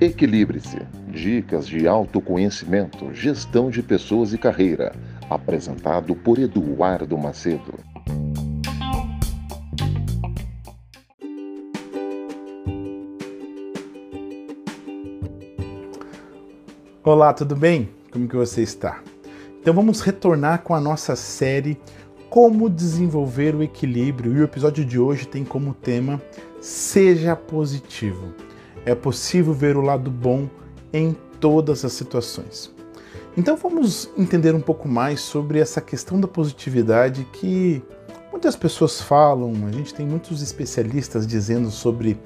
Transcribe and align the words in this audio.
Equilibre-se. 0.00 0.78
Dicas 1.08 1.66
de 1.66 1.86
autoconhecimento, 1.86 3.14
gestão 3.14 3.70
de 3.70 3.82
pessoas 3.82 4.32
e 4.32 4.38
carreira. 4.38 4.92
Apresentado 5.30 6.16
por 6.16 6.38
Eduardo 6.38 7.16
Macedo. 7.16 7.78
Olá, 17.04 17.32
tudo 17.32 17.54
bem? 17.54 17.88
Como 18.10 18.26
que 18.28 18.34
você 18.36 18.62
está? 18.62 19.00
Então 19.60 19.72
vamos 19.72 20.00
retornar 20.00 20.62
com 20.62 20.74
a 20.74 20.80
nossa 20.80 21.14
série 21.14 21.80
Como 22.32 22.70
desenvolver 22.70 23.54
o 23.54 23.62
equilíbrio 23.62 24.32
e 24.32 24.40
o 24.40 24.44
episódio 24.44 24.86
de 24.86 24.98
hoje 24.98 25.28
tem 25.28 25.44
como 25.44 25.74
tema 25.74 26.18
Seja 26.62 27.36
positivo. 27.36 28.32
É 28.86 28.94
possível 28.94 29.52
ver 29.52 29.76
o 29.76 29.82
lado 29.82 30.10
bom 30.10 30.48
em 30.94 31.14
todas 31.38 31.84
as 31.84 31.92
situações. 31.92 32.72
Então 33.36 33.54
vamos 33.54 34.08
entender 34.16 34.54
um 34.54 34.62
pouco 34.62 34.88
mais 34.88 35.20
sobre 35.20 35.58
essa 35.58 35.78
questão 35.82 36.18
da 36.18 36.26
positividade 36.26 37.28
que 37.34 37.82
muitas 38.30 38.56
pessoas 38.56 38.98
falam, 38.98 39.52
a 39.66 39.70
gente 39.70 39.92
tem 39.92 40.06
muitos 40.06 40.40
especialistas 40.40 41.26
dizendo 41.26 41.70
sobre 41.70 42.18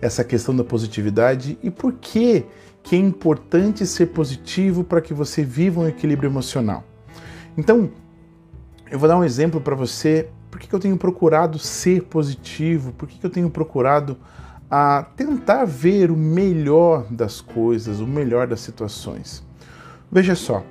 essa 0.00 0.24
questão 0.24 0.56
da 0.56 0.64
positividade 0.64 1.58
e 1.62 1.70
por 1.70 1.92
que 1.92 2.46
que 2.82 2.96
é 2.96 2.98
importante 2.98 3.86
ser 3.86 4.06
positivo 4.06 4.82
para 4.82 5.02
que 5.02 5.12
você 5.12 5.44
viva 5.44 5.82
um 5.82 5.86
equilíbrio 5.86 6.30
emocional. 6.30 6.82
Então, 7.58 7.90
eu 8.90 8.98
vou 8.98 9.08
dar 9.08 9.16
um 9.16 9.24
exemplo 9.24 9.60
para 9.60 9.76
você, 9.76 10.28
por 10.50 10.58
que, 10.58 10.66
que 10.66 10.74
eu 10.74 10.80
tenho 10.80 10.96
procurado 10.96 11.58
ser 11.58 12.02
positivo, 12.04 12.92
por 12.92 13.08
que, 13.08 13.18
que 13.18 13.24
eu 13.24 13.30
tenho 13.30 13.48
procurado 13.48 14.16
a 14.68 15.04
tentar 15.16 15.64
ver 15.64 16.10
o 16.10 16.16
melhor 16.16 17.06
das 17.10 17.40
coisas, 17.40 18.00
o 18.00 18.06
melhor 18.06 18.46
das 18.46 18.60
situações. 18.60 19.44
Veja 20.10 20.34
só, 20.34 20.64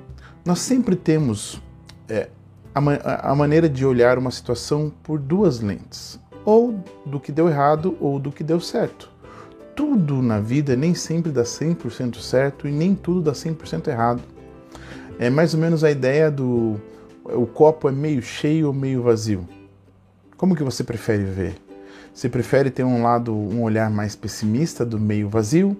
nós 0.44 0.58
sempre 0.58 0.96
temos 0.96 1.62
é, 2.08 2.28
a, 2.74 3.30
a 3.30 3.34
maneira 3.34 3.68
de 3.68 3.84
olhar 3.84 4.18
uma 4.18 4.30
situação 4.30 4.92
por 5.02 5.18
duas 5.18 5.60
lentes, 5.60 6.18
ou 6.44 6.82
do 7.06 7.18
que 7.18 7.32
deu 7.32 7.48
errado 7.48 7.96
ou 8.00 8.18
do 8.18 8.30
que 8.30 8.44
deu 8.44 8.60
certo. 8.60 9.10
Tudo 9.74 10.20
na 10.20 10.40
vida 10.40 10.76
nem 10.76 10.94
sempre 10.94 11.32
dá 11.32 11.42
100% 11.42 12.16
certo 12.16 12.68
e 12.68 12.70
nem 12.70 12.94
tudo 12.94 13.22
dá 13.22 13.32
100% 13.32 13.88
errado. 13.88 14.22
É 15.18 15.30
mais 15.30 15.54
ou 15.54 15.60
menos 15.60 15.84
a 15.84 15.90
ideia 15.90 16.30
do 16.30 16.80
o 17.34 17.46
copo 17.46 17.88
é 17.88 17.92
meio 17.92 18.22
cheio 18.22 18.68
ou 18.68 18.72
meio 18.72 19.02
vazio. 19.02 19.46
Como 20.36 20.56
que 20.56 20.62
você 20.62 20.82
prefere 20.82 21.24
ver? 21.24 21.54
Você 22.12 22.28
prefere 22.28 22.70
ter 22.70 22.84
um 22.84 23.02
lado, 23.02 23.34
um 23.34 23.62
olhar 23.62 23.90
mais 23.90 24.16
pessimista 24.16 24.84
do 24.84 24.98
meio 24.98 25.28
vazio 25.28 25.76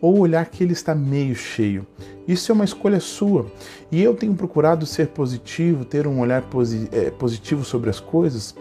ou 0.00 0.18
olhar 0.18 0.46
que 0.46 0.62
ele 0.62 0.72
está 0.72 0.94
meio 0.94 1.34
cheio? 1.34 1.86
Isso 2.26 2.50
é 2.50 2.54
uma 2.54 2.64
escolha 2.64 3.00
sua. 3.00 3.46
E 3.90 4.02
eu 4.02 4.14
tenho 4.14 4.34
procurado 4.34 4.86
ser 4.86 5.08
positivo, 5.08 5.84
ter 5.84 6.06
um 6.06 6.20
olhar 6.20 6.42
posi 6.42 6.88
é, 6.92 7.10
positivo 7.10 7.64
sobre 7.64 7.90
as 7.90 8.00
coisas, 8.00 8.54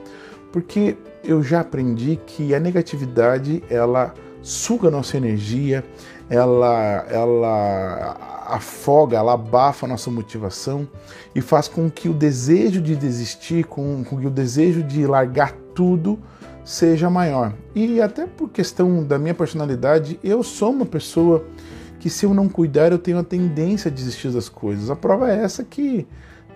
porque 0.51 0.97
eu 1.23 1.43
já 1.43 1.61
aprendi 1.61 2.19
que 2.25 2.53
a 2.55 2.59
negatividade 2.59 3.63
ela 3.69 4.13
suga 4.41 4.89
nossa 4.89 5.17
energia, 5.17 5.83
ela, 6.31 7.05
ela 7.09 8.15
afoga, 8.47 9.17
ela 9.17 9.33
abafa 9.33 9.85
a 9.85 9.89
nossa 9.89 10.09
motivação 10.09 10.87
e 11.35 11.41
faz 11.41 11.67
com 11.67 11.91
que 11.91 12.07
o 12.07 12.13
desejo 12.13 12.81
de 12.81 12.95
desistir, 12.95 13.65
com, 13.65 14.01
com 14.05 14.17
que 14.17 14.25
o 14.25 14.29
desejo 14.29 14.81
de 14.81 15.05
largar 15.05 15.51
tudo 15.75 16.17
seja 16.63 17.09
maior. 17.09 17.53
E 17.75 17.99
até 17.99 18.25
por 18.25 18.49
questão 18.49 19.03
da 19.03 19.19
minha 19.19 19.33
personalidade, 19.33 20.17
eu 20.23 20.41
sou 20.41 20.71
uma 20.71 20.85
pessoa 20.85 21.43
que 21.99 22.09
se 22.09 22.25
eu 22.25 22.33
não 22.33 22.47
cuidar, 22.47 22.93
eu 22.93 22.97
tenho 22.97 23.19
a 23.19 23.23
tendência 23.23 23.91
a 23.91 23.93
desistir 23.93 24.29
das 24.29 24.47
coisas. 24.47 24.89
A 24.89 24.95
prova 24.95 25.29
é 25.29 25.43
essa 25.43 25.65
que 25.65 26.07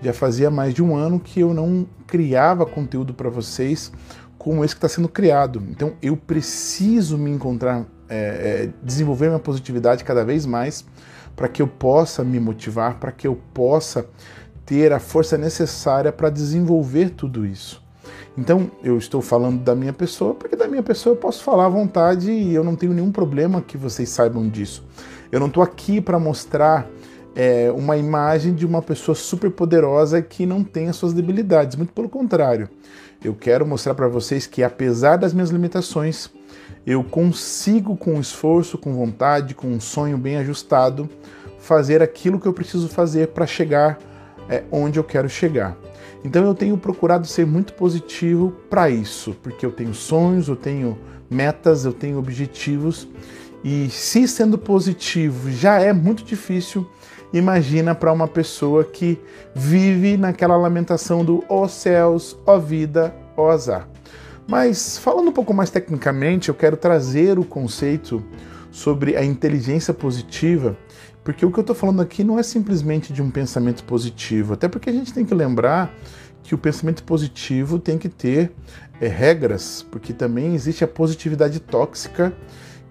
já 0.02 0.14
fazia 0.14 0.50
mais 0.50 0.74
de 0.74 0.82
um 0.82 0.96
ano 0.96 1.20
que 1.20 1.42
eu 1.42 1.54
não 1.54 1.86
criava 2.08 2.66
conteúdo 2.66 3.14
para 3.14 3.30
vocês 3.30 3.92
como 4.38 4.64
esse 4.64 4.74
que 4.74 4.78
está 4.78 4.88
sendo 4.88 5.10
criado. 5.10 5.62
Então 5.70 5.96
eu 6.02 6.16
preciso 6.16 7.18
me 7.18 7.30
encontrar, 7.30 7.86
é, 8.10 8.16
é, 8.16 8.70
desenvolver 8.84 9.28
minha 9.28 9.40
positividade 9.40 10.04
cada 10.04 10.24
vez 10.24 10.46
mais 10.46 10.86
para 11.36 11.48
que 11.48 11.62
eu 11.62 11.68
possa 11.68 12.24
me 12.24 12.40
motivar, 12.40 12.96
para 13.00 13.12
que 13.12 13.28
eu 13.28 13.38
possa 13.54 14.06
ter 14.66 14.94
a 14.94 15.00
força 15.00 15.38
necessária 15.38 16.12
para 16.12 16.30
desenvolver 16.30 17.10
tudo 17.12 17.46
isso. 17.46 17.84
Então, 18.38 18.70
eu 18.84 18.98
estou 18.98 19.22
falando 19.22 19.62
da 19.62 19.76
minha 19.76 19.94
pessoa, 19.94 20.34
porque 20.34 20.56
da 20.56 20.68
minha 20.68 20.84
pessoa 20.84 21.14
eu 21.14 21.18
posso 21.18 21.44
falar 21.44 21.66
à 21.66 21.70
vontade 21.70 22.32
e 22.32 22.54
eu 22.54 22.64
não 22.64 22.76
tenho 22.76 22.94
nenhum 22.94 23.12
problema 23.12 23.62
que 23.62 23.78
vocês 23.78 24.10
saibam 24.10 24.48
disso. 24.50 24.84
Eu 25.32 25.40
não 25.40 25.48
estou 25.48 25.64
aqui 25.64 26.02
para 26.02 26.20
mostrar 26.20 26.88
é, 27.36 27.72
uma 27.72 27.98
imagem 27.98 28.54
de 28.54 28.66
uma 28.66 28.82
pessoa 28.82 29.16
super 29.16 29.52
poderosa 29.52 30.22
que 30.22 30.46
não 30.46 30.64
tem 30.64 30.90
as 30.90 30.96
suas 30.96 31.14
debilidades, 31.14 31.76
muito 31.76 31.94
pelo 31.94 32.10
contrário. 32.10 32.70
Eu 33.24 33.34
quero 33.34 33.66
mostrar 33.66 33.94
para 33.94 34.08
vocês 34.08 34.46
que, 34.46 34.64
apesar 34.64 35.18
das 35.18 35.34
minhas 35.34 35.50
limitações, 35.50 36.30
eu 36.86 37.04
consigo, 37.04 37.98
com 37.98 38.20
esforço, 38.20 38.78
com 38.78 38.94
vontade, 38.94 39.56
com 39.56 39.68
um 39.68 39.80
sonho 39.80 40.18
bem 40.18 40.38
ajustado, 40.38 41.10
fazer 41.60 42.02
aquilo 42.02 42.40
que 42.40 42.48
eu 42.48 42.54
preciso 42.54 42.88
fazer 42.88 43.30
para 43.30 43.48
chegar 43.48 43.98
é, 44.48 44.64
onde 44.72 45.00
eu 45.00 45.04
quero 45.04 45.28
chegar. 45.28 45.76
Então 46.24 46.44
eu 46.44 46.54
tenho 46.54 46.78
procurado 46.78 47.26
ser 47.26 47.46
muito 47.46 47.74
positivo 47.74 48.52
para 48.70 48.90
isso, 48.90 49.36
porque 49.42 49.66
eu 49.66 49.72
tenho 49.72 49.94
sonhos, 49.94 50.48
eu 50.48 50.56
tenho 50.56 50.98
metas, 51.30 51.86
eu 51.86 51.94
tenho 51.94 52.20
objetivos 52.20 53.08
e 53.64 53.90
se 53.90 54.28
sendo 54.28 54.58
positivo 54.58 55.50
já 55.50 55.80
é 55.80 55.92
muito 55.92 56.24
difícil, 56.24 56.88
imagina 57.34 57.96
para 57.96 58.14
uma 58.14 58.28
pessoa 58.28 58.84
que 58.84 59.20
vive 59.56 60.18
naquela 60.18 60.56
lamentação 60.56 61.26
do 61.26 61.44
ó 61.50 61.64
oh 61.64 61.68
céus, 61.68 62.38
ó 62.46 62.58
oh 62.58 62.60
vida, 62.60 63.16
ó 63.36 63.48
oh 63.48 63.50
azar. 63.50 63.95
Mas 64.48 64.98
falando 64.98 65.30
um 65.30 65.34
pouco 65.34 65.54
mais 65.54 65.70
tecnicamente, 65.70 66.50
eu 66.50 66.56
quero 66.56 66.78
trazer 66.78 67.40
o 67.40 67.44
conceito 67.44 68.24
sobre 68.72 69.16
a 69.16 69.24
inteligência 69.24 69.94
positiva 69.94 70.78
porque 71.26 71.44
o 71.44 71.52
que 71.52 71.58
eu 71.58 71.62
estou 71.62 71.76
falando 71.76 72.04
aqui 72.04 72.24
não 72.24 72.38
é 72.38 72.44
simplesmente 72.44 73.12
de 73.12 73.20
um 73.20 73.32
pensamento 73.32 73.84
positivo, 73.84 74.54
até 74.54 74.68
porque 74.68 74.92
a 74.92 74.94
gente 74.94 75.12
tem 75.12 75.26
que 75.26 75.34
lembrar 75.34 75.92
que 76.44 76.54
o 76.54 76.58
pensamento 76.58 77.04
positivo 77.04 77.80
tem 77.80 77.98
que 77.98 78.08
ter 78.08 78.52
é, 79.02 79.08
regras, 79.08 79.84
porque 79.90 80.14
também 80.14 80.54
existe 80.54 80.84
a 80.84 80.88
positividade 80.88 81.60
tóxica 81.60 82.32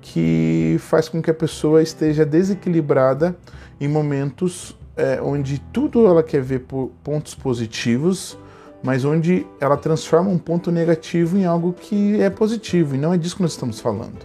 que 0.00 0.76
faz 0.80 1.08
com 1.08 1.22
que 1.22 1.30
a 1.30 1.34
pessoa 1.34 1.80
esteja 1.80 2.26
desequilibrada 2.26 3.36
em 3.80 3.86
momentos 3.86 4.76
é, 4.96 5.22
onde 5.22 5.60
tudo 5.72 6.04
ela 6.04 6.22
quer 6.22 6.42
ver 6.42 6.62
por 6.62 6.90
pontos 7.04 7.36
positivos, 7.36 8.36
mas 8.84 9.02
onde 9.02 9.46
ela 9.58 9.78
transforma 9.78 10.28
um 10.28 10.36
ponto 10.36 10.70
negativo 10.70 11.38
em 11.38 11.46
algo 11.46 11.72
que 11.72 12.20
é 12.20 12.28
positivo, 12.28 12.94
e 12.94 12.98
não 12.98 13.14
é 13.14 13.16
disso 13.16 13.36
que 13.36 13.42
nós 13.42 13.52
estamos 13.52 13.80
falando. 13.80 14.18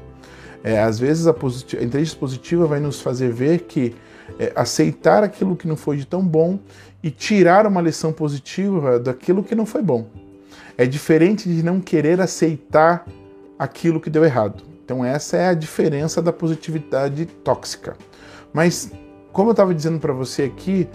É, 0.62 0.82
às 0.82 1.00
vezes 1.00 1.28
a, 1.28 1.32
a, 1.32 1.84
inteligência 1.84 2.20
positiva 2.20 2.68
vai 2.68 2.82
nos 2.82 3.00
fazer 3.00 3.32
ver 3.32 3.62
que 3.62 3.96
é, 4.38 4.52
aceitar 4.54 5.24
aquilo 5.24 5.56
que 5.56 5.66
não 5.66 5.78
foi 5.78 5.96
de 5.96 6.06
tão 6.06 6.22
bom 6.22 6.60
e 7.02 7.10
tirar 7.10 7.66
uma 7.66 7.80
lição 7.80 8.12
positiva 8.12 9.00
daquilo 9.00 9.42
que 9.42 9.56
não 9.56 9.66
foi 9.66 9.82
bom. 9.82 10.08
É 10.78 10.86
diferente 10.86 11.48
de 11.48 11.64
não 11.64 11.80
querer 11.80 12.20
aceitar 12.20 13.06
aquilo 13.58 14.02
que 14.02 14.10
deu 14.10 14.26
errado. 14.26 14.62
Então 14.84 15.06
essa 15.06 15.38
é 15.38 15.48
a 15.48 15.54
diferença 15.54 16.22
da 16.22 16.34
positividade 16.34 17.26
tóxica. 17.26 17.96
Mas 18.52 18.92
como 19.32 19.50
eu 19.50 19.52
estava 19.52 19.74
dizendo 19.74 20.00
para 20.00 20.12
você 20.12 20.44
aqui, 20.44 20.86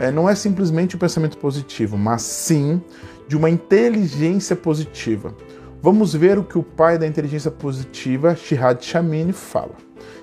é, 0.00 0.10
não 0.10 0.26
é 0.26 0.34
simplesmente 0.34 0.96
um 0.96 0.98
pensamento 0.98 1.36
positivo, 1.36 1.98
mas 1.98 2.22
sim 2.22 2.80
de 3.28 3.36
uma 3.36 3.50
inteligência 3.50 4.56
positiva. 4.56 5.34
Vamos 5.82 6.14
ver 6.14 6.38
o 6.38 6.44
que 6.44 6.56
o 6.56 6.62
pai 6.62 6.96
da 6.96 7.06
inteligência 7.06 7.50
positiva, 7.50 8.34
Shihad 8.34 8.82
Shamini, 8.82 9.34
fala. 9.34 9.74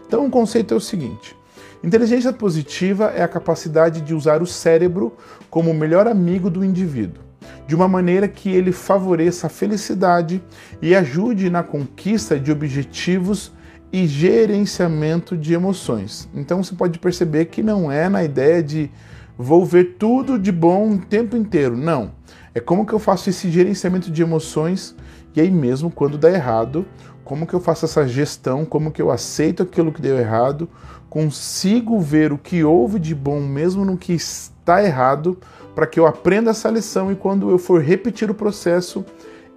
Então, 0.08 0.26
o 0.26 0.32
conceito 0.32 0.74
é 0.74 0.78
o 0.78 0.82
seguinte: 0.82 1.36
inteligência 1.84 2.34
positiva 2.34 3.14
é 3.16 3.22
a 3.22 3.28
capacidade 3.28 4.02
de 4.02 4.16
usar 4.16 4.42
o 4.42 4.48
cérebro 4.48 5.16
como 5.48 5.70
o 5.70 5.76
melhor 5.76 6.08
amigo 6.08 6.50
do 6.50 6.66
indivíduo, 6.66 7.24
de 7.68 7.76
uma 7.76 7.88
maneira 7.88 8.28
que 8.28 8.50
ele 8.50 8.72
favoreça 8.72 9.46
a 9.46 9.50
felicidade 9.50 10.42
e 10.82 10.96
ajude 10.96 11.52
na 11.52 11.62
conquista 11.62 12.40
de 12.40 12.52
objetivos 12.52 13.52
e 13.94 14.08
gerenciamento 14.08 15.38
de 15.38 15.54
emoções. 15.54 16.28
Então, 16.34 16.64
você 16.64 16.74
pode 16.74 16.98
perceber 16.98 17.46
que 17.46 17.62
não 17.62 17.92
é 17.92 18.10
na 18.10 18.24
ideia 18.24 18.64
de 18.64 18.90
vou 19.38 19.66
ver 19.66 19.96
tudo 20.00 20.40
de 20.40 20.52
bom 20.52 20.94
o 20.94 20.98
tempo 20.98 21.38
inteiro. 21.38 21.78
Não. 21.78 22.12
É 22.56 22.60
como 22.60 22.86
que 22.86 22.94
eu 22.94 23.00
faço 23.00 23.30
esse 23.30 23.52
gerenciamento 23.52 24.10
de 24.10 24.22
emoções 24.22 24.96
e 25.36 25.42
aí 25.42 25.52
mesmo 25.52 25.92
quando 25.92 26.18
dá 26.18 26.32
errado, 26.32 26.84
como 27.24 27.46
que 27.46 27.54
eu 27.54 27.60
faço 27.60 27.86
essa 27.86 28.08
gestão, 28.08 28.66
como 28.66 28.92
que 28.92 29.02
eu 29.02 29.12
aceito 29.12 29.62
aquilo 29.62 29.92
que 29.92 30.02
deu 30.02 30.18
errado, 30.18 30.68
consigo 31.10 32.00
ver 32.00 32.34
o 32.34 32.38
que 32.38 32.64
houve 32.64 32.98
de 32.98 33.14
bom 33.14 33.40
mesmo 33.40 33.86
no 33.86 33.98
que 33.98 34.14
está 34.14 34.84
errado, 34.84 35.38
para 35.76 35.86
que 35.86 36.00
eu 36.00 36.08
aprenda 36.08 36.50
essa 36.50 36.72
lição 36.72 37.12
e 37.12 37.16
quando 37.16 37.52
eu 37.52 37.60
for 37.60 37.84
repetir 37.84 38.32
o 38.32 38.34
processo, 38.34 39.06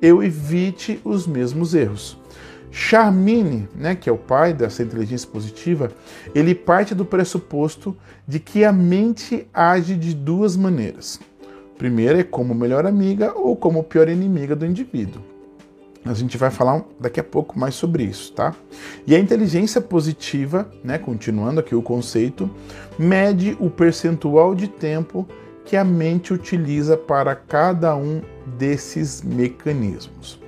eu 0.02 0.22
evite 0.22 1.00
os 1.02 1.26
mesmos 1.26 1.72
erros. 1.72 2.19
Charmini, 2.70 3.68
né, 3.74 3.94
que 3.94 4.08
é 4.08 4.12
o 4.12 4.16
pai 4.16 4.52
dessa 4.52 4.82
inteligência 4.82 5.28
positiva, 5.28 5.90
ele 6.34 6.54
parte 6.54 6.94
do 6.94 7.04
pressuposto 7.04 7.96
de 8.26 8.38
que 8.38 8.64
a 8.64 8.72
mente 8.72 9.48
age 9.52 9.96
de 9.96 10.14
duas 10.14 10.56
maneiras. 10.56 11.18
Primeira 11.76 12.20
é 12.20 12.22
como 12.22 12.54
melhor 12.54 12.86
amiga 12.86 13.32
ou 13.34 13.56
como 13.56 13.82
pior 13.82 14.08
inimiga 14.08 14.54
do 14.54 14.66
indivíduo. 14.66 15.22
A 16.04 16.14
gente 16.14 16.38
vai 16.38 16.50
falar 16.50 16.82
daqui 16.98 17.20
a 17.20 17.24
pouco 17.24 17.58
mais 17.58 17.74
sobre 17.74 18.04
isso, 18.04 18.32
tá? 18.32 18.54
E 19.06 19.14
a 19.14 19.18
inteligência 19.18 19.80
positiva, 19.80 20.70
né, 20.82 20.96
continuando 20.96 21.60
aqui 21.60 21.74
o 21.74 21.82
conceito, 21.82 22.48
mede 22.98 23.56
o 23.60 23.68
percentual 23.68 24.54
de 24.54 24.66
tempo 24.66 25.28
que 25.64 25.76
a 25.76 25.84
mente 25.84 26.32
utiliza 26.32 26.96
para 26.96 27.34
cada 27.34 27.94
um 27.94 28.22
desses 28.58 29.22
mecanismos. 29.22 30.39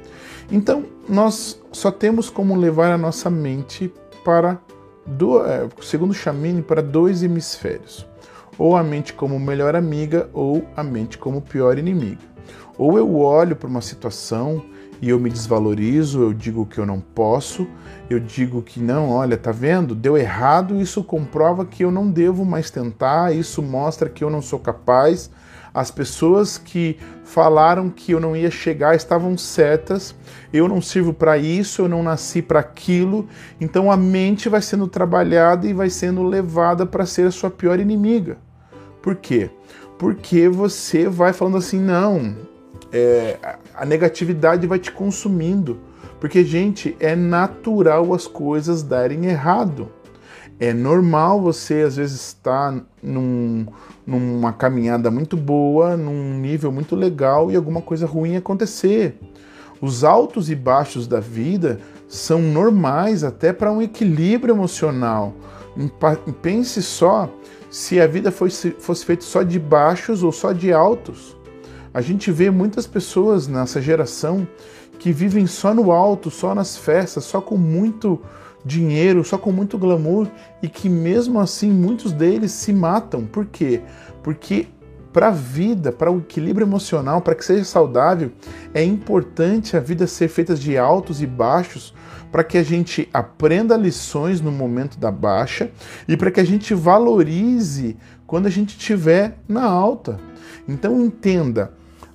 Então, 0.52 0.84
nós 1.08 1.58
só 1.72 1.90
temos 1.90 2.28
como 2.28 2.54
levar 2.54 2.92
a 2.92 2.98
nossa 2.98 3.30
mente 3.30 3.90
para, 4.22 4.60
do, 5.06 5.42
é, 5.46 5.66
segundo 5.80 6.12
Chamini, 6.12 6.60
para 6.60 6.82
dois 6.82 7.22
hemisférios: 7.22 8.06
ou 8.58 8.76
a 8.76 8.82
mente 8.82 9.14
como 9.14 9.40
melhor 9.40 9.74
amiga 9.74 10.28
ou 10.34 10.68
a 10.76 10.84
mente 10.84 11.16
como 11.16 11.40
pior 11.40 11.78
inimiga. 11.78 12.20
Ou 12.76 12.98
eu 12.98 13.16
olho 13.16 13.56
para 13.56 13.68
uma 13.68 13.80
situação 13.80 14.62
e 15.00 15.08
eu 15.08 15.18
me 15.18 15.30
desvalorizo, 15.30 16.20
eu 16.20 16.34
digo 16.34 16.66
que 16.66 16.78
eu 16.78 16.84
não 16.84 17.00
posso, 17.00 17.66
eu 18.10 18.20
digo 18.20 18.60
que 18.60 18.78
não, 18.78 19.10
olha, 19.10 19.38
tá 19.38 19.52
vendo? 19.52 19.94
Deu 19.94 20.18
errado, 20.18 20.80
isso 20.80 21.02
comprova 21.02 21.64
que 21.64 21.82
eu 21.82 21.90
não 21.90 22.10
devo 22.10 22.44
mais 22.44 22.70
tentar, 22.70 23.34
isso 23.34 23.62
mostra 23.62 24.10
que 24.10 24.22
eu 24.22 24.28
não 24.28 24.42
sou 24.42 24.58
capaz. 24.58 25.30
As 25.74 25.90
pessoas 25.90 26.58
que 26.58 26.98
falaram 27.24 27.88
que 27.88 28.12
eu 28.12 28.20
não 28.20 28.36
ia 28.36 28.50
chegar 28.50 28.94
estavam 28.94 29.36
certas. 29.38 30.14
Eu 30.52 30.68
não 30.68 30.82
sirvo 30.82 31.14
para 31.14 31.38
isso, 31.38 31.82
eu 31.82 31.88
não 31.88 32.02
nasci 32.02 32.42
para 32.42 32.60
aquilo. 32.60 33.26
Então 33.60 33.90
a 33.90 33.96
mente 33.96 34.48
vai 34.48 34.60
sendo 34.60 34.86
trabalhada 34.86 35.66
e 35.66 35.72
vai 35.72 35.88
sendo 35.88 36.22
levada 36.22 36.84
para 36.84 37.06
ser 37.06 37.26
a 37.26 37.30
sua 37.30 37.50
pior 37.50 37.80
inimiga. 37.80 38.36
Por 39.00 39.16
quê? 39.16 39.50
Porque 39.98 40.48
você 40.48 41.08
vai 41.08 41.32
falando 41.32 41.56
assim: 41.56 41.80
não, 41.80 42.36
é, 42.92 43.38
a 43.74 43.86
negatividade 43.86 44.66
vai 44.66 44.78
te 44.78 44.92
consumindo. 44.92 45.80
Porque, 46.20 46.44
gente, 46.44 46.96
é 47.00 47.16
natural 47.16 48.14
as 48.14 48.28
coisas 48.28 48.82
darem 48.82 49.26
errado. 49.26 49.90
É 50.62 50.72
normal 50.72 51.40
você, 51.40 51.80
às 51.80 51.96
vezes, 51.96 52.20
estar 52.20 52.84
num, 53.02 53.66
numa 54.06 54.52
caminhada 54.52 55.10
muito 55.10 55.36
boa, 55.36 55.96
num 55.96 56.38
nível 56.38 56.70
muito 56.70 56.94
legal 56.94 57.50
e 57.50 57.56
alguma 57.56 57.82
coisa 57.82 58.06
ruim 58.06 58.36
acontecer. 58.36 59.18
Os 59.80 60.04
altos 60.04 60.48
e 60.50 60.54
baixos 60.54 61.08
da 61.08 61.18
vida 61.18 61.80
são 62.06 62.40
normais 62.40 63.24
até 63.24 63.52
para 63.52 63.72
um 63.72 63.82
equilíbrio 63.82 64.54
emocional. 64.54 65.34
Pense 66.40 66.80
só 66.80 67.28
se 67.68 68.00
a 68.00 68.06
vida 68.06 68.30
fosse, 68.30 68.70
fosse 68.78 69.04
feita 69.04 69.24
só 69.24 69.42
de 69.42 69.58
baixos 69.58 70.22
ou 70.22 70.30
só 70.30 70.52
de 70.52 70.72
altos. 70.72 71.36
A 71.92 72.00
gente 72.00 72.30
vê 72.30 72.52
muitas 72.52 72.86
pessoas 72.86 73.48
nessa 73.48 73.82
geração 73.82 74.46
que 75.00 75.10
vivem 75.10 75.44
só 75.44 75.74
no 75.74 75.90
alto, 75.90 76.30
só 76.30 76.54
nas 76.54 76.76
festas, 76.76 77.24
só 77.24 77.40
com 77.40 77.56
muito 77.56 78.20
dinheiro, 78.64 79.24
só 79.24 79.36
com 79.36 79.52
muito 79.52 79.78
glamour 79.78 80.28
e 80.62 80.68
que 80.68 80.88
mesmo 80.88 81.40
assim 81.40 81.70
muitos 81.70 82.12
deles 82.12 82.52
se 82.52 82.72
matam. 82.72 83.24
Por 83.24 83.46
quê? 83.46 83.80
Porque 84.22 84.68
para 85.12 85.28
a 85.28 85.32
vida, 85.32 85.92
para 85.92 86.10
o 86.10 86.18
equilíbrio 86.18 86.66
emocional, 86.66 87.20
para 87.20 87.34
que 87.34 87.44
seja 87.44 87.64
saudável, 87.64 88.32
é 88.72 88.82
importante 88.82 89.76
a 89.76 89.80
vida 89.80 90.06
ser 90.06 90.28
feita 90.28 90.54
de 90.54 90.78
altos 90.78 91.20
e 91.20 91.26
baixos, 91.26 91.94
para 92.30 92.42
que 92.42 92.56
a 92.56 92.62
gente 92.62 93.08
aprenda 93.12 93.76
lições 93.76 94.40
no 94.40 94.50
momento 94.50 94.98
da 94.98 95.10
baixa 95.10 95.70
e 96.08 96.16
para 96.16 96.30
que 96.30 96.40
a 96.40 96.44
gente 96.44 96.72
valorize 96.72 97.94
quando 98.26 98.46
a 98.46 98.50
gente 98.50 98.70
estiver 98.70 99.36
na 99.46 99.64
alta. 99.64 100.18
Então 100.66 100.98
entenda, 101.02 101.74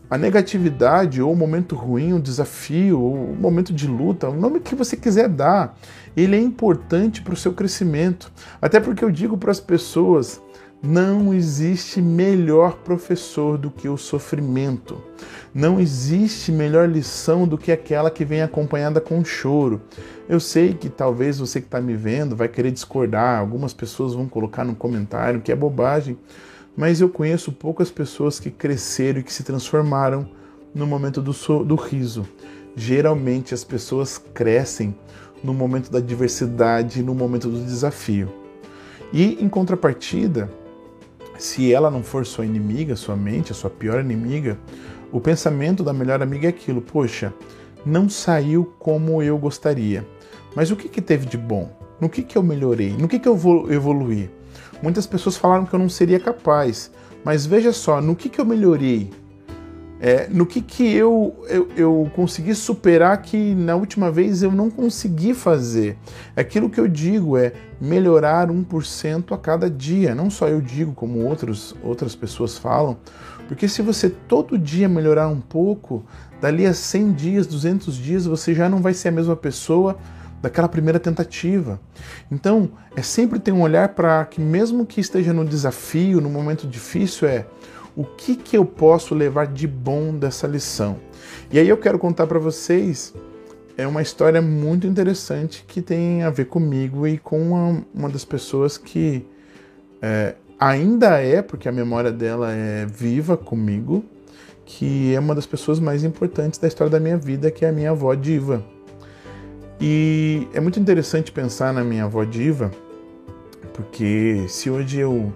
a 0.09 0.17
negatividade, 0.17 1.21
ou 1.21 1.33
o 1.33 1.35
momento 1.35 1.75
ruim, 1.75 2.13
o 2.13 2.19
desafio, 2.19 2.99
ou 3.01 3.31
o 3.31 3.35
momento 3.35 3.73
de 3.73 3.87
luta, 3.87 4.29
o 4.29 4.39
nome 4.39 4.59
que 4.59 4.75
você 4.75 4.95
quiser 4.95 5.27
dar, 5.27 5.77
ele 6.15 6.35
é 6.35 6.39
importante 6.39 7.21
para 7.21 7.33
o 7.33 7.37
seu 7.37 7.53
crescimento. 7.53 8.31
Até 8.61 8.79
porque 8.79 9.03
eu 9.03 9.11
digo 9.11 9.37
para 9.37 9.51
as 9.51 9.59
pessoas: 9.59 10.41
não 10.81 11.33
existe 11.33 12.01
melhor 12.01 12.77
professor 12.77 13.57
do 13.57 13.69
que 13.69 13.89
o 13.89 13.97
sofrimento. 13.97 15.01
Não 15.53 15.79
existe 15.79 16.51
melhor 16.51 16.87
lição 16.87 17.47
do 17.47 17.57
que 17.57 17.71
aquela 17.71 18.11
que 18.11 18.23
vem 18.23 18.43
acompanhada 18.43 19.01
com 19.01 19.25
choro. 19.25 19.81
Eu 20.29 20.39
sei 20.39 20.73
que 20.73 20.87
talvez 20.87 21.39
você 21.39 21.59
que 21.59 21.67
está 21.67 21.81
me 21.81 21.95
vendo 21.95 22.35
vai 22.35 22.47
querer 22.47 22.71
discordar, 22.71 23.39
algumas 23.39 23.73
pessoas 23.73 24.13
vão 24.13 24.27
colocar 24.27 24.63
no 24.63 24.75
comentário 24.75 25.41
que 25.41 25.51
é 25.51 25.55
bobagem 25.55 26.17
mas 26.77 27.01
eu 27.01 27.09
conheço 27.09 27.51
poucas 27.51 27.89
pessoas 27.89 28.39
que 28.39 28.51
cresceram 28.51 29.19
e 29.19 29.23
que 29.23 29.33
se 29.33 29.43
transformaram 29.43 30.29
no 30.75 30.85
momento 30.85 31.19
do, 31.19 31.33
so, 31.33 31.63
do 31.63 31.73
riso. 31.73 32.27
Geralmente 32.75 33.55
as 33.55 33.63
pessoas 33.63 34.21
crescem 34.31 34.95
no 35.43 35.55
momento 35.55 35.91
da 35.91 35.97
adversidade, 35.97 37.01
no 37.01 37.15
momento 37.15 37.49
do 37.49 37.59
desafio. 37.65 38.31
E 39.11 39.43
em 39.43 39.49
contrapartida, 39.49 40.51
se 41.39 41.73
ela 41.73 41.89
não 41.89 42.03
for 42.03 42.27
sua 42.27 42.45
inimiga, 42.45 42.95
sua 42.95 43.15
mente, 43.15 43.51
a 43.51 43.55
sua 43.55 43.71
pior 43.71 43.99
inimiga, 43.99 44.59
o 45.11 45.19
pensamento 45.19 45.83
da 45.83 45.93
melhor 45.93 46.21
amiga 46.21 46.45
é 46.45 46.49
aquilo: 46.49 46.81
poxa, 46.81 47.33
não 47.83 48.07
saiu 48.07 48.73
como 48.77 49.23
eu 49.23 49.35
gostaria. 49.37 50.05
Mas 50.55 50.69
o 50.69 50.75
que, 50.75 50.87
que 50.87 51.01
teve 51.01 51.25
de 51.25 51.37
bom? 51.37 51.75
No 51.99 52.09
que, 52.09 52.21
que 52.21 52.37
eu 52.37 52.43
melhorei? 52.43 52.95
No 52.95 53.07
que, 53.07 53.17
que 53.17 53.27
eu 53.27 53.35
vou 53.35 53.71
evoluir? 53.71 54.29
Muitas 54.81 55.07
pessoas 55.07 55.37
falaram 55.37 55.65
que 55.65 55.73
eu 55.73 55.79
não 55.79 55.89
seria 55.89 56.19
capaz, 56.19 56.91
mas 57.23 57.45
veja 57.45 57.71
só, 57.71 58.01
no 58.01 58.15
que, 58.15 58.29
que 58.29 58.39
eu 58.39 58.45
melhorei? 58.45 59.11
É, 59.99 60.27
no 60.29 60.45
que, 60.45 60.61
que 60.61 60.93
eu, 60.93 61.35
eu, 61.49 61.69
eu 61.75 62.11
consegui 62.15 62.53
superar 62.53 63.19
que 63.19 63.55
na 63.55 63.75
última 63.75 64.11
vez 64.11 64.43
eu 64.43 64.51
não 64.51 64.69
consegui 64.69 65.33
fazer. 65.33 65.97
Aquilo 66.35 66.69
que 66.69 66.79
eu 66.79 66.87
digo 66.87 67.35
é 67.35 67.51
melhorar 67.81 68.47
1% 68.49 69.31
a 69.31 69.37
cada 69.37 69.69
dia. 69.69 70.13
Não 70.13 70.29
só 70.29 70.47
eu 70.47 70.61
digo, 70.61 70.93
como 70.93 71.25
outros, 71.25 71.75
outras 71.81 72.15
pessoas 72.15 72.57
falam. 72.59 72.95
Porque 73.47 73.67
se 73.67 73.81
você 73.81 74.07
todo 74.09 74.57
dia 74.57 74.87
melhorar 74.87 75.29
um 75.29 75.39
pouco, 75.39 76.05
dali 76.39 76.67
a 76.67 76.73
100 76.73 77.13
dias, 77.13 77.47
200 77.47 77.95
dias, 77.95 78.25
você 78.25 78.53
já 78.53 78.69
não 78.69 78.81
vai 78.81 78.93
ser 78.93 79.07
a 79.07 79.11
mesma 79.11 79.35
pessoa 79.35 79.97
daquela 80.41 80.67
primeira 80.67 80.99
tentativa. 80.99 81.79
Então, 82.31 82.69
é 82.95 83.01
sempre 83.01 83.39
ter 83.39 83.51
um 83.51 83.61
olhar 83.61 83.89
para 83.89 84.23
que, 84.25 84.39
mesmo 84.39 84.85
que 84.85 85.01
esteja 85.01 85.33
no 85.33 85.45
desafio, 85.45 86.21
no 86.21 86.29
momento 86.29 86.67
difícil, 86.67 87.27
é 87.27 87.45
o 87.95 88.03
que, 88.03 88.35
que 88.35 88.57
eu 88.57 88.65
posso 88.65 89.15
levar 89.15 89.47
de 89.47 89.67
bom 89.67 90.13
dessa 90.13 90.45
lição. 90.45 90.97
E 91.51 91.57
aí 91.57 91.67
eu 91.67 91.77
quero 91.77 91.97
contar 91.97 92.27
para 92.27 92.39
vocês 92.39 93.13
é 93.77 93.85
uma 93.85 94.01
história 94.01 94.41
muito 94.41 94.87
interessante 94.87 95.63
que 95.67 95.83
tem 95.83 96.23
a 96.23 96.31
ver 96.31 96.45
comigo 96.45 97.07
e 97.07 97.19
com 97.19 97.39
uma, 97.39 97.85
uma 97.93 98.09
das 98.09 98.25
pessoas 98.25 98.75
que 98.75 99.23
é, 100.01 100.33
ainda 100.59 101.21
é, 101.21 101.43
porque 101.43 101.69
a 101.69 101.71
memória 101.71 102.11
dela 102.11 102.51
é 102.51 102.87
viva 102.87 103.37
comigo, 103.37 104.03
que 104.65 105.13
é 105.13 105.19
uma 105.19 105.35
das 105.35 105.45
pessoas 105.45 105.79
mais 105.79 106.03
importantes 106.03 106.59
da 106.59 106.67
história 106.67 106.89
da 106.89 106.99
minha 106.99 107.17
vida, 107.17 107.51
que 107.51 107.63
é 107.63 107.69
a 107.69 107.71
minha 107.71 107.91
avó 107.91 108.15
Diva. 108.15 108.63
E 109.79 110.47
é 110.53 110.59
muito 110.59 110.79
interessante 110.79 111.31
pensar 111.31 111.71
na 111.71 111.83
minha 111.83 112.05
avó 112.05 112.23
diva, 112.23 112.71
porque 113.73 114.45
se 114.49 114.71
hoje 114.71 114.99
eu, 114.99 115.31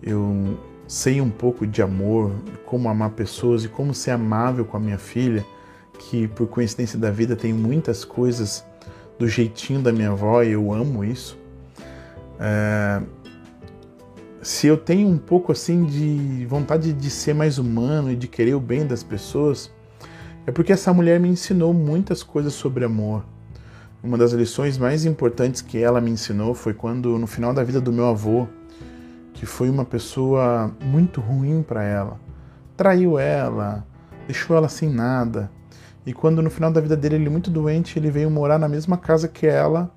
eu 0.00 0.56
sei 0.86 1.20
um 1.20 1.30
pouco 1.30 1.66
de 1.66 1.82
amor, 1.82 2.30
como 2.64 2.88
amar 2.88 3.10
pessoas 3.10 3.64
e 3.64 3.68
como 3.68 3.92
ser 3.92 4.12
amável 4.12 4.64
com 4.64 4.76
a 4.76 4.80
minha 4.80 4.98
filha, 4.98 5.44
que 5.98 6.28
por 6.28 6.46
coincidência 6.46 6.96
da 6.96 7.10
vida 7.10 7.34
tem 7.34 7.52
muitas 7.52 8.04
coisas 8.04 8.64
do 9.18 9.26
jeitinho 9.26 9.82
da 9.82 9.90
minha 9.90 10.10
avó 10.10 10.44
e 10.44 10.52
eu 10.52 10.72
amo 10.72 11.02
isso. 11.04 11.36
É, 12.38 13.02
se 14.42 14.68
eu 14.68 14.76
tenho 14.76 15.08
um 15.08 15.18
pouco 15.18 15.50
assim 15.50 15.84
de 15.84 16.46
vontade 16.46 16.92
de 16.92 17.10
ser 17.10 17.34
mais 17.34 17.58
humano 17.58 18.12
e 18.12 18.14
de 18.14 18.28
querer 18.28 18.54
o 18.54 18.60
bem 18.60 18.86
das 18.86 19.02
pessoas, 19.02 19.72
é 20.46 20.52
porque 20.52 20.72
essa 20.72 20.94
mulher 20.94 21.18
me 21.18 21.28
ensinou 21.28 21.74
muitas 21.74 22.22
coisas 22.22 22.52
sobre 22.52 22.84
amor 22.84 23.24
uma 24.02 24.16
das 24.16 24.32
lições 24.32 24.78
mais 24.78 25.04
importantes 25.04 25.60
que 25.60 25.78
ela 25.78 26.00
me 26.00 26.10
ensinou 26.10 26.54
foi 26.54 26.74
quando, 26.74 27.18
no 27.18 27.26
final 27.26 27.52
da 27.52 27.64
vida 27.64 27.80
do 27.80 27.92
meu 27.92 28.06
avô, 28.06 28.46
que 29.32 29.44
foi 29.44 29.68
uma 29.68 29.84
pessoa 29.84 30.70
muito 30.82 31.20
ruim 31.20 31.62
para 31.62 31.82
ela, 31.82 32.18
traiu 32.76 33.18
ela, 33.18 33.84
deixou 34.26 34.56
ela 34.56 34.68
sem 34.68 34.88
nada. 34.88 35.50
E 36.06 36.12
quando 36.12 36.40
no 36.40 36.50
final 36.50 36.70
da 36.70 36.80
vida 36.80 36.96
dele, 36.96 37.16
ele 37.16 37.28
muito 37.28 37.50
doente, 37.50 37.98
ele 37.98 38.10
veio 38.10 38.30
morar 38.30 38.58
na 38.58 38.68
mesma 38.68 38.96
casa 38.96 39.26
que 39.26 39.46
ela 39.46 39.90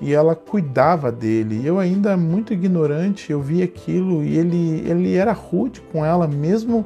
e 0.00 0.12
ela 0.12 0.34
cuidava 0.34 1.10
dele. 1.10 1.64
Eu 1.64 1.78
ainda 1.78 2.16
muito 2.16 2.52
ignorante, 2.52 3.30
eu 3.30 3.40
vi 3.40 3.62
aquilo 3.62 4.24
e 4.24 4.36
ele 4.36 4.82
ele 4.88 5.14
era 5.14 5.32
rude 5.32 5.80
com 5.92 6.04
ela, 6.04 6.26
mesmo 6.26 6.84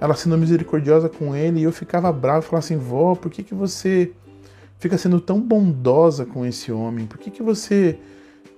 ela 0.00 0.14
sendo 0.14 0.38
misericordiosa 0.38 1.08
com 1.08 1.36
ele, 1.36 1.60
e 1.60 1.62
eu 1.64 1.72
ficava 1.72 2.10
bravo, 2.12 2.42
falava 2.42 2.64
assim: 2.64 2.76
"Vó, 2.76 3.14
por 3.14 3.30
que 3.30 3.42
que 3.42 3.54
você 3.54 4.12
fica 4.80 4.98
sendo 4.98 5.20
tão 5.20 5.40
bondosa 5.40 6.26
com 6.26 6.44
esse 6.44 6.72
homem? 6.72 7.06
Por 7.06 7.18
que, 7.18 7.30
que 7.30 7.42
você. 7.42 7.98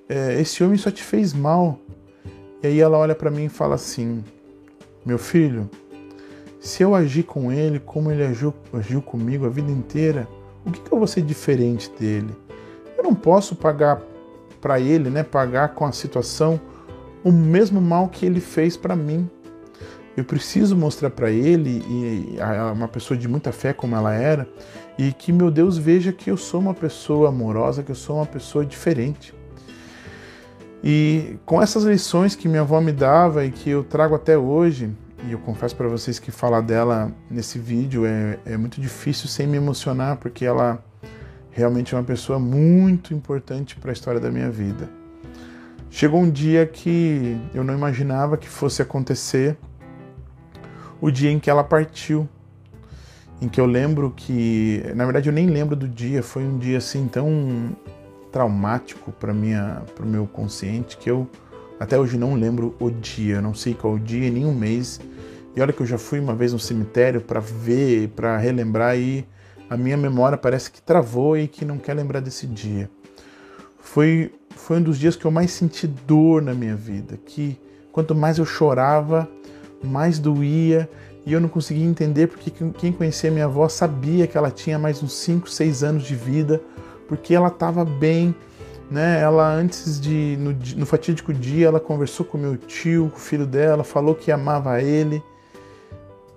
É, 0.08 0.40
esse 0.40 0.64
homem 0.64 0.78
só 0.78 0.90
te 0.90 1.02
fez 1.02 1.34
mal? 1.34 1.78
E 2.62 2.68
aí 2.68 2.80
ela 2.80 2.96
olha 2.96 3.14
para 3.14 3.30
mim 3.30 3.44
e 3.44 3.48
fala 3.48 3.74
assim: 3.74 4.24
Meu 5.04 5.18
filho, 5.18 5.68
se 6.60 6.82
eu 6.82 6.94
agir 6.94 7.24
com 7.24 7.52
ele 7.52 7.80
como 7.80 8.10
ele 8.10 8.24
agiu, 8.24 8.54
agiu 8.72 9.02
comigo 9.02 9.44
a 9.44 9.50
vida 9.50 9.70
inteira, 9.70 10.28
o 10.64 10.70
que, 10.70 10.80
que 10.80 10.92
eu 10.92 10.98
vou 10.98 11.08
ser 11.08 11.22
diferente 11.22 11.90
dele? 11.98 12.34
Eu 12.96 13.02
não 13.02 13.14
posso 13.14 13.56
pagar 13.56 14.00
para 14.60 14.78
ele, 14.78 15.10
né? 15.10 15.24
Pagar 15.24 15.74
com 15.74 15.84
a 15.84 15.92
situação 15.92 16.60
o 17.24 17.32
mesmo 17.32 17.80
mal 17.80 18.08
que 18.08 18.24
ele 18.24 18.40
fez 18.40 18.76
para 18.76 18.94
mim. 18.94 19.28
Eu 20.16 20.24
preciso 20.24 20.76
mostrar 20.76 21.10
para 21.10 21.30
ele, 21.30 21.82
e 21.88 22.36
uma 22.74 22.88
pessoa 22.88 23.16
de 23.16 23.26
muita 23.26 23.50
fé 23.50 23.72
como 23.72 23.96
ela 23.96 24.12
era, 24.12 24.46
e 24.98 25.12
que 25.12 25.32
meu 25.32 25.50
Deus 25.50 25.78
veja 25.78 26.12
que 26.12 26.30
eu 26.30 26.36
sou 26.36 26.60
uma 26.60 26.74
pessoa 26.74 27.30
amorosa, 27.30 27.82
que 27.82 27.90
eu 27.90 27.96
sou 27.96 28.16
uma 28.16 28.26
pessoa 28.26 28.64
diferente. 28.64 29.34
E 30.84 31.38
com 31.46 31.62
essas 31.62 31.84
lições 31.84 32.34
que 32.34 32.48
minha 32.48 32.62
avó 32.62 32.80
me 32.80 32.92
dava 32.92 33.44
e 33.44 33.50
que 33.50 33.70
eu 33.70 33.84
trago 33.84 34.14
até 34.14 34.36
hoje, 34.36 34.90
e 35.26 35.32
eu 35.32 35.38
confesso 35.38 35.76
para 35.76 35.88
vocês 35.88 36.18
que 36.18 36.30
falar 36.30 36.60
dela 36.60 37.12
nesse 37.30 37.58
vídeo 37.58 38.04
é, 38.04 38.38
é 38.44 38.56
muito 38.56 38.80
difícil 38.80 39.28
sem 39.28 39.46
me 39.46 39.56
emocionar, 39.56 40.16
porque 40.16 40.44
ela 40.44 40.84
realmente 41.52 41.94
é 41.94 41.98
uma 41.98 42.04
pessoa 42.04 42.38
muito 42.38 43.14
importante 43.14 43.76
para 43.76 43.92
a 43.92 43.94
história 43.94 44.20
da 44.20 44.30
minha 44.30 44.50
vida. 44.50 44.90
Chegou 45.88 46.20
um 46.20 46.30
dia 46.30 46.66
que 46.66 47.38
eu 47.54 47.62
não 47.62 47.74
imaginava 47.74 48.36
que 48.36 48.48
fosse 48.48 48.82
acontecer 48.82 49.56
o 51.02 51.10
dia 51.10 51.32
em 51.32 51.40
que 51.40 51.50
ela 51.50 51.64
partiu. 51.64 52.28
Em 53.40 53.48
que 53.48 53.60
eu 53.60 53.66
lembro 53.66 54.12
que, 54.16 54.84
na 54.94 55.04
verdade 55.04 55.28
eu 55.28 55.32
nem 55.32 55.48
lembro 55.48 55.74
do 55.74 55.88
dia, 55.88 56.22
foi 56.22 56.44
um 56.44 56.56
dia 56.58 56.78
assim 56.78 57.08
tão 57.08 57.76
traumático 58.30 59.10
para 59.10 59.34
minha 59.34 59.82
para 59.96 60.04
o 60.04 60.08
meu 60.08 60.26
consciente 60.26 60.96
que 60.96 61.10
eu 61.10 61.28
até 61.78 61.98
hoje 61.98 62.16
não 62.16 62.34
lembro 62.34 62.76
o 62.78 62.88
dia, 62.88 63.42
não 63.42 63.52
sei 63.52 63.74
qual 63.74 63.98
dia, 63.98 64.30
nem 64.30 64.46
o 64.46 64.52
mês. 64.52 65.00
E 65.56 65.60
olha 65.60 65.72
que 65.72 65.82
eu 65.82 65.86
já 65.86 65.98
fui 65.98 66.20
uma 66.20 66.36
vez 66.36 66.52
no 66.52 66.58
cemitério 66.58 67.20
para 67.20 67.40
ver, 67.40 68.10
para 68.10 68.38
relembrar 68.38 68.96
e 68.96 69.26
a 69.68 69.76
minha 69.76 69.96
memória 69.96 70.38
parece 70.38 70.70
que 70.70 70.80
travou 70.80 71.36
e 71.36 71.48
que 71.48 71.64
não 71.64 71.78
quer 71.78 71.94
lembrar 71.94 72.20
desse 72.20 72.46
dia. 72.46 72.88
Foi 73.80 74.32
foi 74.50 74.78
um 74.78 74.82
dos 74.82 74.96
dias 74.96 75.16
que 75.16 75.24
eu 75.24 75.30
mais 75.32 75.50
senti 75.50 75.88
dor 75.88 76.40
na 76.40 76.54
minha 76.54 76.76
vida, 76.76 77.18
que 77.26 77.58
quanto 77.90 78.14
mais 78.14 78.38
eu 78.38 78.46
chorava, 78.46 79.28
mais 79.82 80.18
doía 80.18 80.88
e 81.24 81.32
eu 81.32 81.40
não 81.40 81.48
conseguia 81.48 81.84
entender 81.84 82.26
porque 82.26 82.50
quem 82.78 82.92
conhecia 82.92 83.30
minha 83.30 83.44
avó 83.44 83.68
sabia 83.68 84.26
que 84.26 84.36
ela 84.36 84.50
tinha 84.50 84.78
mais 84.78 85.02
uns 85.02 85.12
5, 85.14 85.48
6 85.48 85.84
anos 85.84 86.02
de 86.04 86.16
vida, 86.16 86.60
porque 87.08 87.34
ela 87.34 87.48
estava 87.48 87.84
bem, 87.84 88.34
né? 88.90 89.20
Ela 89.20 89.52
antes 89.52 90.00
de 90.00 90.36
no, 90.40 90.52
no 90.76 90.86
fatídico 90.86 91.32
dia 91.32 91.68
ela 91.68 91.78
conversou 91.78 92.26
com 92.26 92.36
meu 92.36 92.56
tio, 92.56 93.08
com 93.10 93.16
o 93.16 93.20
filho 93.20 93.46
dela, 93.46 93.84
falou 93.84 94.14
que 94.14 94.32
amava 94.32 94.82
ele. 94.82 95.22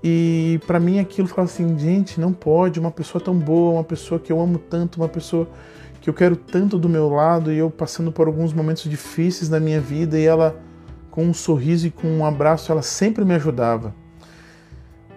E 0.03 0.59
para 0.67 0.79
mim 0.79 0.99
aquilo 0.99 1.27
falava 1.27 1.51
assim, 1.51 1.79
gente, 1.79 2.21
não 2.21 2.31
pode, 2.31 2.79
uma 2.79 2.91
pessoa 2.91 3.23
tão 3.23 3.35
boa, 3.35 3.73
uma 3.73 3.83
pessoa 3.83 4.19
que 4.19 4.31
eu 4.31 4.39
amo 4.39 4.59
tanto, 4.59 4.97
uma 4.97 5.09
pessoa 5.09 5.47
que 5.99 6.07
eu 6.07 6.13
quero 6.13 6.35
tanto 6.35 6.77
do 6.77 6.87
meu 6.87 7.09
lado 7.09 7.51
e 7.51 7.57
eu 7.57 7.71
passando 7.71 8.11
por 8.11 8.27
alguns 8.27 8.53
momentos 8.53 8.83
difíceis 8.83 9.49
na 9.49 9.59
minha 9.59 9.81
vida 9.81 10.19
e 10.19 10.23
ela 10.23 10.55
com 11.15 11.23
um 11.23 11.33
sorriso 11.33 11.87
e 11.87 11.91
com 11.91 12.07
um 12.09 12.25
abraço, 12.25 12.69
ela 12.73 12.81
sempre 12.81 13.23
me 13.23 13.33
ajudava. 13.35 13.95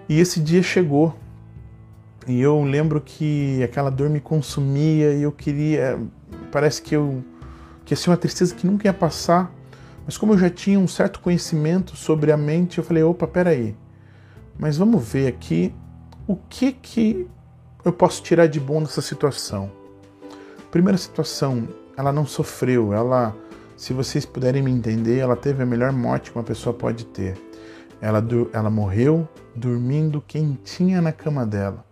E 0.09 0.21
esse 0.21 0.39
dia 0.39 0.63
chegou. 0.63 1.13
E 2.25 2.41
eu 2.41 2.63
lembro 2.63 3.01
que 3.01 3.61
aquela 3.65 3.91
dor 3.91 4.09
me 4.09 4.21
consumia 4.21 5.13
e 5.13 5.23
eu 5.23 5.33
queria, 5.33 5.99
parece 6.53 6.81
que 6.81 6.95
eu 6.95 7.23
que 7.85 7.95
ia 7.95 7.97
ser 7.97 8.11
uma 8.11 8.17
tristeza 8.19 8.55
que 8.55 8.67
nunca 8.67 8.87
ia 8.87 8.93
passar. 8.93 9.53
Mas 10.07 10.17
como 10.17 10.35
eu 10.35 10.39
já 10.39 10.49
tinha 10.49 10.79
um 10.79 10.87
certo 10.87 11.21
conhecimento 11.21 11.97
sobre 11.97 12.31
a 12.31 12.37
mente, 12.37 12.79
eu 12.79 12.85
falei, 12.85 13.03
opa, 13.03 13.27
peraí. 13.27 13.75
Mas 14.59 14.77
vamos 14.77 15.03
ver 15.07 15.27
aqui 15.27 15.75
o 16.27 16.37
que 16.37 16.73
que 16.73 17.27
eu 17.85 17.93
posso 17.93 18.23
tirar 18.23 18.47
de 18.47 18.61
bom 18.61 18.83
dessa 18.83 19.01
situação. 19.01 19.73
Primeira 20.71 20.99
situação, 20.99 21.67
ela 21.97 22.13
não 22.13 22.27
sofreu, 22.27 22.93
ela 22.93 23.35
se 23.79 23.93
vocês 23.93 24.27
puderem 24.27 24.61
me 24.61 24.73
entender, 24.73 25.19
ela 25.19 25.37
teve 25.37 25.63
a 25.63 25.67
melhor 25.67 25.93
morte 25.93 26.33
que 26.33 26.37
uma 26.37 26.43
pessoa 26.43 26.75
pode 26.75 27.07
ter. 27.07 27.39
Ela, 28.01 28.21
ela 28.53 28.69
morreu 28.69 29.27
dormindo 29.55 30.21
quentinha 30.21 31.01
na 31.01 31.13
cama 31.13 31.47
dela. 31.47 31.85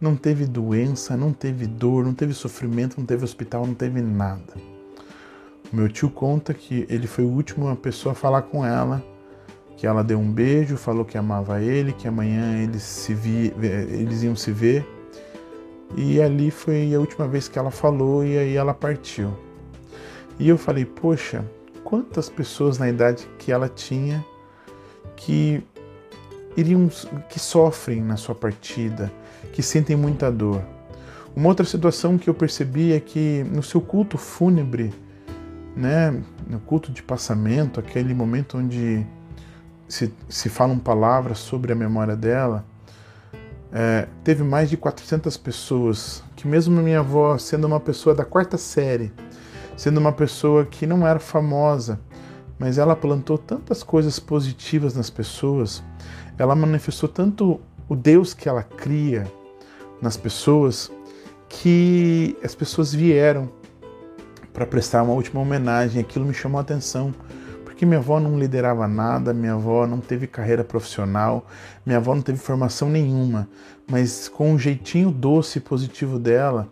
Não 0.00 0.16
teve 0.16 0.46
doença, 0.46 1.18
não 1.18 1.30
teve 1.30 1.66
dor, 1.66 2.02
não 2.02 2.14
teve 2.14 2.32
sofrimento, 2.32 2.96
não 2.96 3.04
teve 3.04 3.24
hospital, 3.24 3.66
não 3.66 3.74
teve 3.74 4.00
nada. 4.00 4.54
Meu 5.70 5.86
tio 5.90 6.08
conta 6.08 6.54
que 6.54 6.86
ele 6.88 7.06
foi 7.06 7.24
o 7.24 7.30
último 7.30 7.76
pessoa 7.76 8.12
a 8.12 8.16
falar 8.16 8.42
com 8.42 8.64
ela, 8.64 9.04
que 9.76 9.86
ela 9.86 10.02
deu 10.02 10.18
um 10.18 10.32
beijo, 10.32 10.78
falou 10.78 11.04
que 11.04 11.18
amava 11.18 11.60
ele, 11.60 11.92
que 11.92 12.08
amanhã 12.08 12.56
eles, 12.62 12.82
se 12.82 13.12
vi, 13.12 13.52
eles 13.60 14.22
iam 14.22 14.34
se 14.34 14.50
ver. 14.50 14.88
E 15.94 16.22
ali 16.22 16.50
foi 16.50 16.94
a 16.94 16.98
última 16.98 17.28
vez 17.28 17.48
que 17.48 17.58
ela 17.58 17.70
falou 17.70 18.24
e 18.24 18.38
aí 18.38 18.56
ela 18.56 18.72
partiu. 18.72 19.46
E 20.38 20.48
eu 20.48 20.56
falei, 20.56 20.84
poxa, 20.84 21.44
quantas 21.82 22.28
pessoas 22.28 22.78
na 22.78 22.88
idade 22.88 23.28
que 23.38 23.50
ela 23.50 23.68
tinha 23.68 24.24
que 25.16 25.62
iriam 26.56 26.88
que 27.28 27.38
sofrem 27.38 28.02
na 28.02 28.16
sua 28.16 28.34
partida, 28.34 29.12
que 29.52 29.62
sentem 29.62 29.96
muita 29.96 30.30
dor. 30.30 30.62
Uma 31.34 31.48
outra 31.48 31.64
situação 31.64 32.18
que 32.18 32.28
eu 32.28 32.34
percebi 32.34 32.92
é 32.92 33.00
que 33.00 33.44
no 33.52 33.62
seu 33.62 33.80
culto 33.80 34.18
fúnebre, 34.18 34.92
né, 35.76 36.20
no 36.48 36.58
culto 36.60 36.90
de 36.90 37.02
passamento, 37.02 37.78
aquele 37.78 38.12
momento 38.12 38.58
onde 38.58 39.06
se, 39.88 40.12
se 40.28 40.48
falam 40.48 40.78
palavras 40.78 41.38
sobre 41.38 41.72
a 41.72 41.76
memória 41.76 42.16
dela, 42.16 42.64
é, 43.72 44.08
teve 44.24 44.42
mais 44.42 44.68
de 44.70 44.76
400 44.76 45.36
pessoas, 45.36 46.22
que 46.34 46.48
mesmo 46.48 46.80
minha 46.82 47.00
avó 47.00 47.36
sendo 47.38 47.66
uma 47.66 47.78
pessoa 47.78 48.14
da 48.14 48.24
quarta 48.24 48.56
série, 48.56 49.12
sendo 49.78 49.98
uma 49.98 50.10
pessoa 50.10 50.66
que 50.66 50.88
não 50.88 51.06
era 51.06 51.20
famosa, 51.20 52.00
mas 52.58 52.78
ela 52.78 52.96
plantou 52.96 53.38
tantas 53.38 53.84
coisas 53.84 54.18
positivas 54.18 54.92
nas 54.92 55.08
pessoas, 55.08 55.84
ela 56.36 56.56
manifestou 56.56 57.08
tanto 57.08 57.60
o 57.88 57.94
Deus 57.94 58.34
que 58.34 58.48
ela 58.48 58.64
cria 58.64 59.30
nas 60.02 60.16
pessoas, 60.16 60.90
que 61.48 62.36
as 62.42 62.56
pessoas 62.56 62.92
vieram 62.92 63.48
para 64.52 64.66
prestar 64.66 65.04
uma 65.04 65.12
última 65.12 65.40
homenagem. 65.40 66.02
Aquilo 66.02 66.26
me 66.26 66.34
chamou 66.34 66.58
a 66.58 66.62
atenção, 66.62 67.14
porque 67.64 67.86
minha 67.86 68.00
avó 68.00 68.18
não 68.18 68.36
liderava 68.36 68.88
nada, 68.88 69.32
minha 69.32 69.52
avó 69.52 69.86
não 69.86 70.00
teve 70.00 70.26
carreira 70.26 70.64
profissional, 70.64 71.46
minha 71.86 71.98
avó 71.98 72.16
não 72.16 72.22
teve 72.22 72.38
formação 72.38 72.90
nenhuma, 72.90 73.48
mas 73.88 74.28
com 74.28 74.54
o 74.54 74.58
jeitinho 74.58 75.12
doce 75.12 75.58
e 75.58 75.62
positivo 75.62 76.18
dela, 76.18 76.68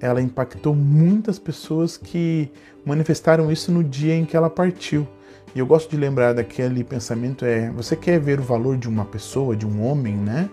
ela 0.00 0.20
impactou 0.20 0.74
muitas 0.74 1.38
pessoas 1.38 1.96
que 1.96 2.50
manifestaram 2.84 3.52
isso 3.52 3.70
no 3.70 3.84
dia 3.84 4.14
em 4.14 4.24
que 4.24 4.36
ela 4.36 4.48
partiu. 4.48 5.06
E 5.54 5.58
eu 5.58 5.66
gosto 5.66 5.90
de 5.90 5.96
lembrar 5.96 6.32
daquele 6.32 6.82
pensamento 6.82 7.44
é, 7.44 7.70
você 7.70 7.94
quer 7.94 8.18
ver 8.18 8.40
o 8.40 8.42
valor 8.42 8.76
de 8.76 8.88
uma 8.88 9.04
pessoa, 9.04 9.54
de 9.54 9.66
um 9.66 9.84
homem, 9.84 10.16
né? 10.16 10.48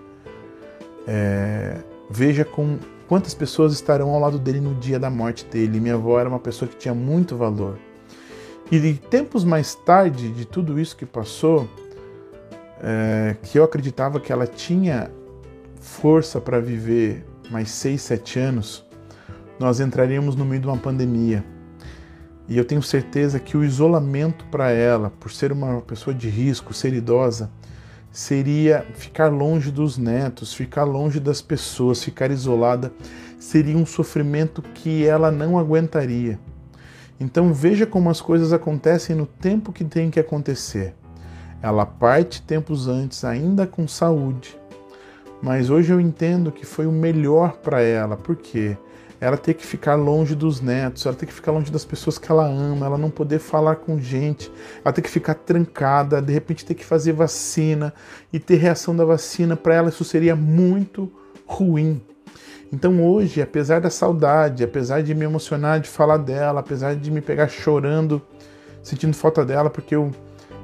É, 1.07 1.77
veja 2.09 2.43
com 2.43 2.77
quantas 3.07 3.33
pessoas 3.33 3.73
estarão 3.73 4.09
ao 4.09 4.19
lado 4.19 4.37
dele 4.37 4.59
no 4.59 4.75
dia 4.75 4.99
da 4.99 5.09
morte 5.09 5.45
dele. 5.45 5.79
Minha 5.79 5.93
avó 5.93 6.19
era 6.19 6.27
uma 6.27 6.39
pessoa 6.39 6.67
que 6.67 6.75
tinha 6.75 6.93
muito 6.93 7.37
valor. 7.37 7.77
E 8.69 8.79
de 8.79 8.95
tempos 8.95 9.45
mais 9.45 9.75
tarde 9.75 10.29
de 10.29 10.45
tudo 10.45 10.79
isso 10.79 10.97
que 10.97 11.05
passou, 11.05 11.69
é, 12.83 13.35
que 13.43 13.57
eu 13.57 13.63
acreditava 13.63 14.19
que 14.19 14.31
ela 14.31 14.45
tinha 14.45 15.09
força 15.79 16.41
para 16.41 16.59
viver 16.59 17.23
mais 17.49 17.69
seis, 17.69 18.01
sete 18.01 18.39
anos, 18.39 18.86
nós 19.59 19.79
entraríamos 19.79 20.35
no 20.35 20.45
meio 20.45 20.61
de 20.61 20.67
uma 20.67 20.77
pandemia. 20.77 21.43
E 22.47 22.57
eu 22.57 22.63
tenho 22.63 22.81
certeza 22.81 23.39
que 23.39 23.57
o 23.57 23.63
isolamento 23.63 24.45
para 24.45 24.71
ela, 24.71 25.11
por 25.19 25.31
ser 25.31 25.51
uma 25.51 25.81
pessoa 25.81 26.13
de 26.13 26.29
risco, 26.29 26.73
ser 26.73 26.93
idosa, 26.93 27.51
seria 28.11 28.85
ficar 28.93 29.27
longe 29.27 29.69
dos 29.69 29.97
netos, 29.97 30.53
ficar 30.53 30.85
longe 30.85 31.19
das 31.19 31.41
pessoas, 31.41 32.03
ficar 32.03 32.31
isolada, 32.31 32.91
seria 33.37 33.77
um 33.77 33.85
sofrimento 33.85 34.61
que 34.61 35.05
ela 35.05 35.29
não 35.29 35.59
aguentaria. 35.59 36.39
Então 37.19 37.53
veja 37.53 37.85
como 37.85 38.09
as 38.09 38.21
coisas 38.21 38.53
acontecem 38.53 39.15
no 39.15 39.25
tempo 39.25 39.73
que 39.73 39.83
tem 39.83 40.09
que 40.09 40.19
acontecer. 40.19 40.95
Ela 41.61 41.85
parte 41.85 42.41
tempos 42.41 42.87
antes, 42.87 43.23
ainda 43.25 43.67
com 43.67 43.87
saúde, 43.87 44.57
mas 45.41 45.69
hoje 45.69 45.91
eu 45.91 45.99
entendo 45.99 46.51
que 46.51 46.65
foi 46.65 46.85
o 46.85 46.91
melhor 46.91 47.57
para 47.57 47.81
ela, 47.81 48.15
porque 48.15 48.77
ela 49.19 49.37
ter 49.37 49.55
que 49.55 49.65
ficar 49.65 49.95
longe 49.95 50.35
dos 50.35 50.61
netos, 50.61 51.05
ela 51.05 51.15
ter 51.15 51.25
que 51.25 51.33
ficar 51.33 51.51
longe 51.51 51.71
das 51.71 51.83
pessoas 51.83 52.17
que 52.17 52.31
ela 52.31 52.45
ama, 52.45 52.85
ela 52.85 52.97
não 52.97 53.09
poder 53.09 53.39
falar 53.39 53.77
com 53.77 53.99
gente, 53.99 54.51
ela 54.83 54.93
ter 54.93 55.01
que 55.01 55.09
ficar 55.09 55.33
trancada, 55.33 56.21
de 56.21 56.31
repente 56.31 56.63
ter 56.63 56.75
que 56.75 56.85
fazer 56.85 57.13
vacina 57.13 57.93
e 58.31 58.39
ter 58.39 58.55
reação 58.55 58.95
da 58.95 59.03
vacina, 59.03 59.55
para 59.55 59.73
ela 59.73 59.89
isso 59.89 60.03
seria 60.03 60.35
muito 60.35 61.11
ruim. 61.45 62.01
Então 62.71 63.03
hoje, 63.03 63.41
apesar 63.41 63.79
da 63.81 63.89
saudade, 63.89 64.63
apesar 64.63 65.01
de 65.01 65.15
me 65.15 65.25
emocionar 65.25 65.79
de 65.79 65.89
falar 65.89 66.17
dela, 66.17 66.59
apesar 66.59 66.95
de 66.95 67.09
me 67.09 67.21
pegar 67.21 67.47
chorando, 67.47 68.21
sentindo 68.83 69.15
falta 69.15 69.43
dela, 69.43 69.69
porque 69.69 69.95
eu 69.95 70.11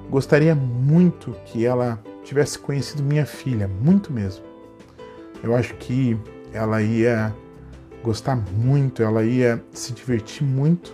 gostaria 0.10 0.54
muito 0.54 1.36
que 1.46 1.66
ela 1.66 2.00
tivesse 2.24 2.60
conhecido 2.60 3.02
minha 3.02 3.26
filha, 3.26 3.68
muito 3.68 4.12
mesmo. 4.12 4.44
Eu 5.42 5.56
acho 5.56 5.74
que 5.76 6.18
ela 6.54 6.82
ia 6.82 7.34
gostar 8.04 8.36
muito, 8.36 9.02
ela 9.02 9.24
ia 9.24 9.64
se 9.72 9.94
divertir 9.94 10.46
muito, 10.46 10.94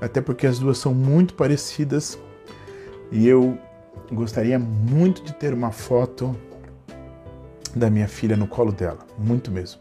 até 0.00 0.20
porque 0.20 0.46
as 0.46 0.58
duas 0.58 0.78
são 0.78 0.94
muito 0.94 1.34
parecidas 1.34 2.18
e 3.12 3.28
eu 3.28 3.58
gostaria 4.10 4.58
muito 4.58 5.22
de 5.22 5.34
ter 5.34 5.52
uma 5.52 5.70
foto 5.70 6.34
da 7.76 7.90
minha 7.90 8.08
filha 8.08 8.36
no 8.36 8.46
colo 8.46 8.72
dela, 8.72 8.98
muito 9.18 9.50
mesmo. 9.50 9.80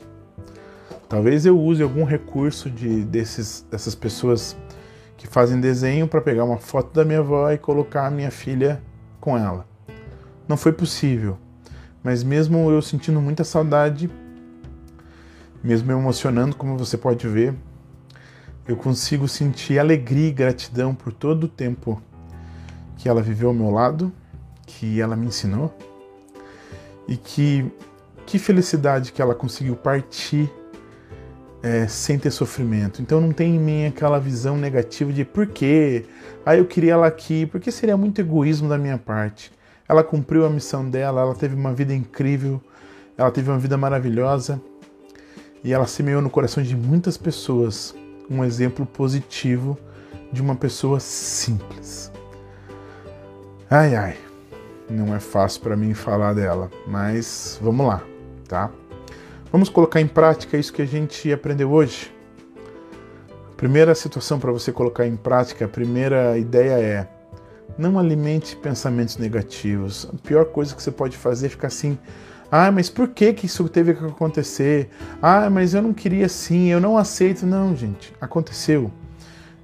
Talvez 1.07 1.45
eu 1.45 1.59
use 1.59 1.81
algum 1.81 2.03
recurso 2.03 2.69
de 2.69 3.03
desses, 3.03 3.65
dessas 3.71 3.95
pessoas 3.95 4.55
que 5.17 5.27
fazem 5.27 5.59
desenho 5.59 6.07
para 6.07 6.21
pegar 6.21 6.43
uma 6.43 6.57
foto 6.57 6.93
da 6.93 7.03
minha 7.03 7.19
avó 7.19 7.49
e 7.51 7.57
colocar 7.57 8.05
a 8.05 8.11
minha 8.11 8.29
filha 8.29 8.81
com 9.19 9.37
ela. 9.37 9.65
Não 10.47 10.55
foi 10.55 10.71
possível, 10.71 11.37
mas 12.03 12.23
mesmo 12.23 12.69
eu 12.69 12.81
sentindo 12.81 13.19
muita 13.19 13.43
saudade, 13.43 14.09
mesmo 15.63 15.91
emocionando, 15.91 16.55
como 16.55 16.77
você 16.77 16.97
pode 16.97 17.27
ver, 17.27 17.53
eu 18.67 18.75
consigo 18.75 19.27
sentir 19.27 19.79
alegria 19.79 20.27
e 20.27 20.31
gratidão 20.31 20.93
por 20.93 21.11
todo 21.11 21.45
o 21.45 21.47
tempo 21.47 22.01
que 22.97 23.09
ela 23.09 23.21
viveu 23.21 23.49
ao 23.49 23.53
meu 23.53 23.71
lado, 23.71 24.11
que 24.65 25.01
ela 25.01 25.15
me 25.15 25.27
ensinou 25.27 25.73
e 27.07 27.17
que 27.17 27.65
que 28.25 28.37
felicidade 28.37 29.11
que 29.11 29.23
ela 29.23 29.33
conseguiu 29.33 29.75
partir 29.75 30.47
é, 31.63 31.87
sem 31.87 32.19
ter 32.19 32.29
sofrimento. 32.29 33.01
Então 33.01 33.19
não 33.19 33.31
tem 33.31 33.55
em 33.55 33.59
mim 33.59 33.85
aquela 33.87 34.19
visão 34.19 34.55
negativa 34.55 35.11
de 35.11 35.25
por 35.25 35.47
quê? 35.47 36.05
Ah, 36.45 36.55
eu 36.55 36.65
queria 36.65 36.93
ela 36.93 37.07
aqui, 37.07 37.47
porque 37.47 37.71
seria 37.71 37.97
muito 37.97 38.21
egoísmo 38.21 38.69
da 38.69 38.77
minha 38.77 38.99
parte. 38.99 39.51
Ela 39.87 40.03
cumpriu 40.03 40.45
a 40.45 40.49
missão 40.49 40.87
dela, 40.87 41.21
ela 41.21 41.33
teve 41.33 41.55
uma 41.55 41.73
vida 41.73 41.91
incrível, 41.91 42.61
ela 43.17 43.31
teve 43.31 43.49
uma 43.49 43.57
vida 43.57 43.75
maravilhosa 43.75 44.61
e 45.63 45.73
ela 45.73 45.87
semeou 45.87 46.21
no 46.21 46.29
coração 46.29 46.63
de 46.63 46.75
muitas 46.75 47.17
pessoas 47.17 47.95
um 48.29 48.43
exemplo 48.43 48.85
positivo 48.85 49.77
de 50.31 50.41
uma 50.41 50.55
pessoa 50.55 50.99
simples. 50.99 52.11
Ai 53.69 53.95
ai, 53.95 54.17
não 54.89 55.15
é 55.15 55.19
fácil 55.19 55.61
para 55.61 55.75
mim 55.75 55.93
falar 55.93 56.33
dela, 56.33 56.69
mas 56.87 57.59
vamos 57.61 57.85
lá, 57.85 58.03
tá? 58.47 58.71
Vamos 59.51 59.69
colocar 59.69 59.99
em 59.99 60.07
prática 60.07 60.57
isso 60.57 60.71
que 60.71 60.81
a 60.81 60.87
gente 60.87 61.31
aprendeu 61.31 61.71
hoje. 61.71 62.13
primeira 63.57 63.93
situação 63.93 64.39
para 64.39 64.51
você 64.51 64.71
colocar 64.71 65.05
em 65.05 65.17
prática, 65.17 65.65
a 65.65 65.67
primeira 65.67 66.37
ideia 66.37 66.79
é: 66.79 67.07
não 67.77 67.99
alimente 67.99 68.55
pensamentos 68.55 69.17
negativos. 69.17 70.07
A 70.13 70.17
pior 70.27 70.45
coisa 70.45 70.75
que 70.75 70.81
você 70.81 70.91
pode 70.91 71.17
fazer 71.17 71.47
é 71.47 71.49
ficar 71.49 71.67
assim: 71.67 71.97
ah, 72.51 72.71
mas 72.71 72.89
por 72.89 73.09
que, 73.09 73.31
que 73.33 73.45
isso 73.45 73.69
teve 73.69 73.93
que 73.93 74.03
acontecer? 74.03 74.89
Ah, 75.21 75.49
mas 75.49 75.73
eu 75.73 75.81
não 75.81 75.93
queria 75.93 76.25
assim, 76.25 76.67
eu 76.67 76.79
não 76.79 76.97
aceito. 76.97 77.45
Não, 77.45 77.75
gente, 77.75 78.13
aconteceu. 78.19 78.91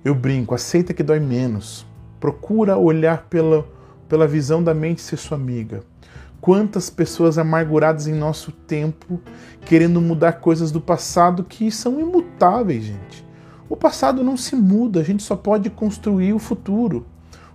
Eu 0.04 0.13
brinco, 0.13 0.54
aceita 0.54 0.94
que 0.94 1.01
dói 1.01 1.20
menos. 1.20 1.86
Procura 2.20 2.77
olhar 2.77 3.25
pela, 3.27 3.68
pela 4.08 4.27
visão 4.27 4.63
da 4.63 4.74
mente 4.74 5.01
ser 5.01 5.18
sua 5.18 5.36
amiga. 5.36 5.82
Quantas 6.39 6.92
pessoas 6.92 7.39
amarguradas 7.39 8.06
em 8.06 8.13
nosso 8.13 8.51
tempo, 8.51 9.20
querendo 9.65 10.00
mudar 10.00 10.34
coisas 10.34 10.72
do 10.72 10.80
passado 10.80 11.44
que 11.44 11.72
são 11.72 12.00
imutáveis, 12.00 12.84
gente. 12.84 13.25
O 13.68 13.75
passado 13.75 14.24
não 14.24 14.38
se 14.38 14.56
muda, 14.56 15.00
a 15.00 15.04
gente 15.04 15.24
só 15.24 15.36
pode 15.36 15.72
construir 15.72 16.34
o 16.34 16.39
futuro. 16.39 17.04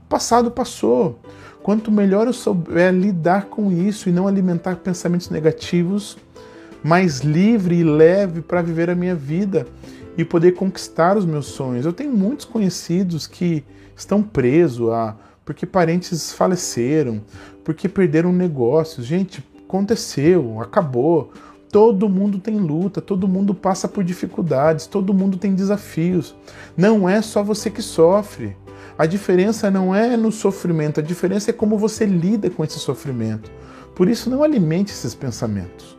O 0.04 0.08
passado 0.08 0.50
passou. 0.50 1.20
Quanto 1.62 1.90
melhor 1.90 2.26
eu 2.26 2.32
souber 2.32 2.92
lidar 2.92 3.46
com 3.46 3.70
isso 3.70 4.08
e 4.08 4.12
não 4.12 4.26
alimentar 4.26 4.76
pensamentos 4.76 5.28
negativos, 5.28 6.16
mais 6.82 7.20
livre 7.20 7.76
e 7.76 7.84
leve 7.84 8.40
para 8.40 8.62
viver 8.62 8.88
a 8.88 8.94
minha 8.94 9.14
vida 9.14 9.66
e 10.16 10.24
poder 10.24 10.52
conquistar 10.52 11.16
os 11.16 11.24
meus 11.24 11.46
sonhos. 11.46 11.84
Eu 11.84 11.92
tenho 11.92 12.12
muitos 12.12 12.46
conhecidos 12.46 13.26
que 13.26 13.64
estão 13.96 14.22
presos 14.22 14.90
a 14.90 15.16
porque 15.44 15.66
parentes 15.66 16.32
faleceram, 16.32 17.20
porque 17.64 17.88
perderam 17.88 18.32
negócios. 18.32 19.04
Gente, 19.04 19.44
aconteceu, 19.66 20.60
acabou. 20.60 21.32
Todo 21.72 22.08
mundo 22.08 22.38
tem 22.38 22.56
luta, 22.56 23.00
todo 23.00 23.28
mundo 23.28 23.54
passa 23.54 23.88
por 23.88 24.02
dificuldades, 24.02 24.86
todo 24.86 25.14
mundo 25.14 25.36
tem 25.38 25.54
desafios. 25.54 26.34
Não 26.76 27.08
é 27.08 27.22
só 27.22 27.42
você 27.42 27.70
que 27.70 27.82
sofre. 27.82 28.56
A 29.00 29.06
diferença 29.06 29.70
não 29.70 29.94
é 29.94 30.14
no 30.14 30.30
sofrimento, 30.30 31.00
a 31.00 31.02
diferença 31.02 31.48
é 31.48 31.54
como 31.54 31.78
você 31.78 32.04
lida 32.04 32.50
com 32.50 32.62
esse 32.62 32.78
sofrimento. 32.78 33.50
Por 33.96 34.10
isso, 34.10 34.28
não 34.28 34.42
alimente 34.42 34.92
esses 34.92 35.14
pensamentos. 35.14 35.96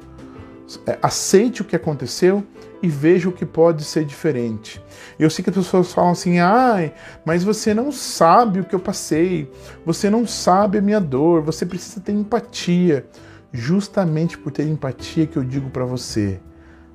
É, 0.86 1.00
aceite 1.02 1.64
o 1.64 1.66
que 1.66 1.76
aconteceu 1.76 2.44
e 2.80 2.88
veja 2.88 3.28
o 3.28 3.32
que 3.32 3.44
pode 3.44 3.84
ser 3.86 4.06
diferente. 4.06 4.80
Eu 5.18 5.32
sei 5.32 5.44
que 5.44 5.50
as 5.50 5.56
pessoas 5.56 5.92
falam 5.92 6.12
assim: 6.12 6.38
ai, 6.38 6.94
mas 7.26 7.44
você 7.44 7.74
não 7.74 7.92
sabe 7.92 8.60
o 8.60 8.66
que 8.66 8.76
eu 8.76 8.80
passei, 8.80 9.52
você 9.84 10.08
não 10.08 10.28
sabe 10.28 10.78
a 10.78 10.82
minha 10.82 11.02
dor, 11.02 11.42
você 11.42 11.66
precisa 11.66 12.00
ter 12.02 12.12
empatia. 12.12 13.08
Justamente 13.52 14.38
por 14.38 14.52
ter 14.52 14.68
empatia 14.68 15.26
que 15.26 15.38
eu 15.38 15.44
digo 15.44 15.72
para 15.72 15.86
você: 15.86 16.40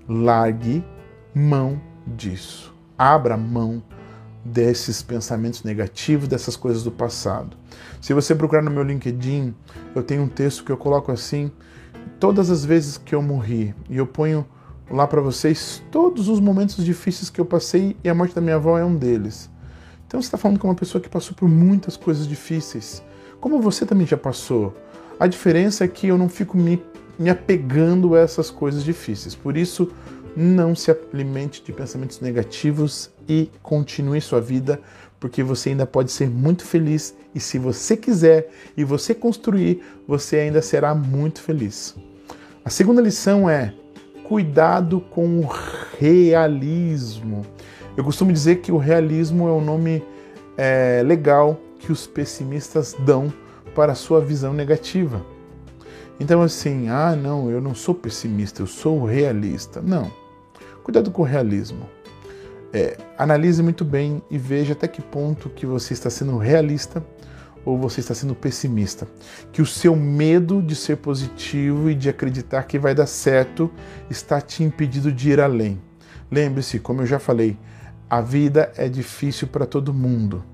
largue 0.08 0.84
mão 1.34 1.82
disso. 2.06 2.72
Abra 2.96 3.36
mão 3.36 3.82
desses 4.46 5.02
pensamentos 5.02 5.62
negativos, 5.62 6.28
dessas 6.28 6.56
coisas 6.56 6.82
do 6.82 6.90
passado. 6.90 7.56
Se 8.00 8.14
você 8.14 8.34
procurar 8.34 8.62
no 8.62 8.70
meu 8.70 8.82
LinkedIn, 8.82 9.54
eu 9.94 10.02
tenho 10.02 10.22
um 10.22 10.28
texto 10.28 10.64
que 10.64 10.70
eu 10.70 10.76
coloco 10.76 11.10
assim: 11.10 11.50
todas 12.20 12.50
as 12.50 12.64
vezes 12.64 12.96
que 12.96 13.14
eu 13.14 13.22
morri, 13.22 13.74
e 13.90 13.96
eu 13.96 14.06
ponho 14.06 14.46
lá 14.90 15.06
para 15.06 15.20
vocês 15.20 15.82
todos 15.90 16.28
os 16.28 16.38
momentos 16.38 16.84
difíceis 16.84 17.28
que 17.28 17.40
eu 17.40 17.44
passei, 17.44 17.96
e 18.04 18.08
a 18.08 18.14
morte 18.14 18.34
da 18.34 18.40
minha 18.40 18.56
avó 18.56 18.78
é 18.78 18.84
um 18.84 18.96
deles. 18.96 19.50
Então 20.06 20.22
você 20.22 20.28
está 20.28 20.38
falando 20.38 20.58
com 20.58 20.68
uma 20.68 20.74
pessoa 20.74 21.02
que 21.02 21.08
passou 21.08 21.34
por 21.34 21.48
muitas 21.48 21.96
coisas 21.96 22.26
difíceis, 22.26 23.02
como 23.40 23.60
você 23.60 23.84
também 23.84 24.06
já 24.06 24.16
passou. 24.16 24.74
A 25.18 25.26
diferença 25.26 25.84
é 25.84 25.88
que 25.88 26.06
eu 26.06 26.16
não 26.16 26.28
fico 26.28 26.56
me, 26.56 26.80
me 27.18 27.30
apegando 27.30 28.14
a 28.14 28.20
essas 28.20 28.50
coisas 28.50 28.84
difíceis. 28.84 29.34
Por 29.34 29.56
isso, 29.56 29.90
não 30.36 30.74
se 30.74 30.90
alimente 30.90 31.62
de 31.64 31.72
pensamentos 31.72 32.20
negativos 32.20 33.10
e 33.28 33.50
continue 33.62 34.20
sua 34.20 34.40
vida, 34.40 34.80
porque 35.18 35.42
você 35.42 35.70
ainda 35.70 35.86
pode 35.86 36.12
ser 36.12 36.28
muito 36.28 36.64
feliz 36.64 37.14
e 37.34 37.40
se 37.40 37.58
você 37.58 37.96
quiser 37.96 38.50
e 38.76 38.84
você 38.84 39.14
construir, 39.14 39.82
você 40.06 40.36
ainda 40.36 40.60
será 40.60 40.94
muito 40.94 41.40
feliz. 41.40 41.96
A 42.64 42.70
segunda 42.70 43.00
lição 43.00 43.48
é 43.48 43.72
cuidado 44.24 45.00
com 45.00 45.40
o 45.40 45.48
realismo. 45.98 47.46
Eu 47.96 48.04
costumo 48.04 48.32
dizer 48.32 48.56
que 48.56 48.70
o 48.70 48.76
realismo 48.76 49.48
é 49.48 49.50
o 49.50 49.56
um 49.56 49.64
nome 49.64 50.02
é, 50.56 51.02
legal 51.04 51.58
que 51.78 51.90
os 51.90 52.06
pessimistas 52.06 52.94
dão 53.00 53.32
para 53.74 53.92
a 53.92 53.94
sua 53.94 54.20
visão 54.20 54.52
negativa. 54.52 55.24
Então, 56.18 56.42
assim, 56.42 56.88
ah, 56.88 57.14
não, 57.14 57.50
eu 57.50 57.60
não 57.60 57.74
sou 57.74 57.94
pessimista, 57.94 58.62
eu 58.62 58.66
sou 58.66 59.04
realista. 59.04 59.80
Não. 59.82 60.10
Cuidado 60.86 61.10
com 61.10 61.22
o 61.22 61.24
realismo. 61.24 61.90
É, 62.72 62.96
analise 63.18 63.60
muito 63.60 63.84
bem 63.84 64.22
e 64.30 64.38
veja 64.38 64.72
até 64.72 64.86
que 64.86 65.02
ponto 65.02 65.50
que 65.50 65.66
você 65.66 65.92
está 65.92 66.08
sendo 66.08 66.38
realista 66.38 67.04
ou 67.64 67.76
você 67.76 67.98
está 67.98 68.14
sendo 68.14 68.36
pessimista. 68.36 69.04
Que 69.50 69.60
o 69.60 69.66
seu 69.66 69.96
medo 69.96 70.62
de 70.62 70.76
ser 70.76 70.98
positivo 70.98 71.90
e 71.90 71.94
de 71.96 72.08
acreditar 72.08 72.62
que 72.62 72.78
vai 72.78 72.94
dar 72.94 73.08
certo 73.08 73.68
está 74.08 74.40
te 74.40 74.62
impedindo 74.62 75.10
de 75.10 75.30
ir 75.30 75.40
além. 75.40 75.82
Lembre-se, 76.30 76.78
como 76.78 77.02
eu 77.02 77.06
já 77.06 77.18
falei, 77.18 77.58
a 78.08 78.20
vida 78.20 78.70
é 78.76 78.88
difícil 78.88 79.48
para 79.48 79.66
todo 79.66 79.92
mundo. 79.92 80.44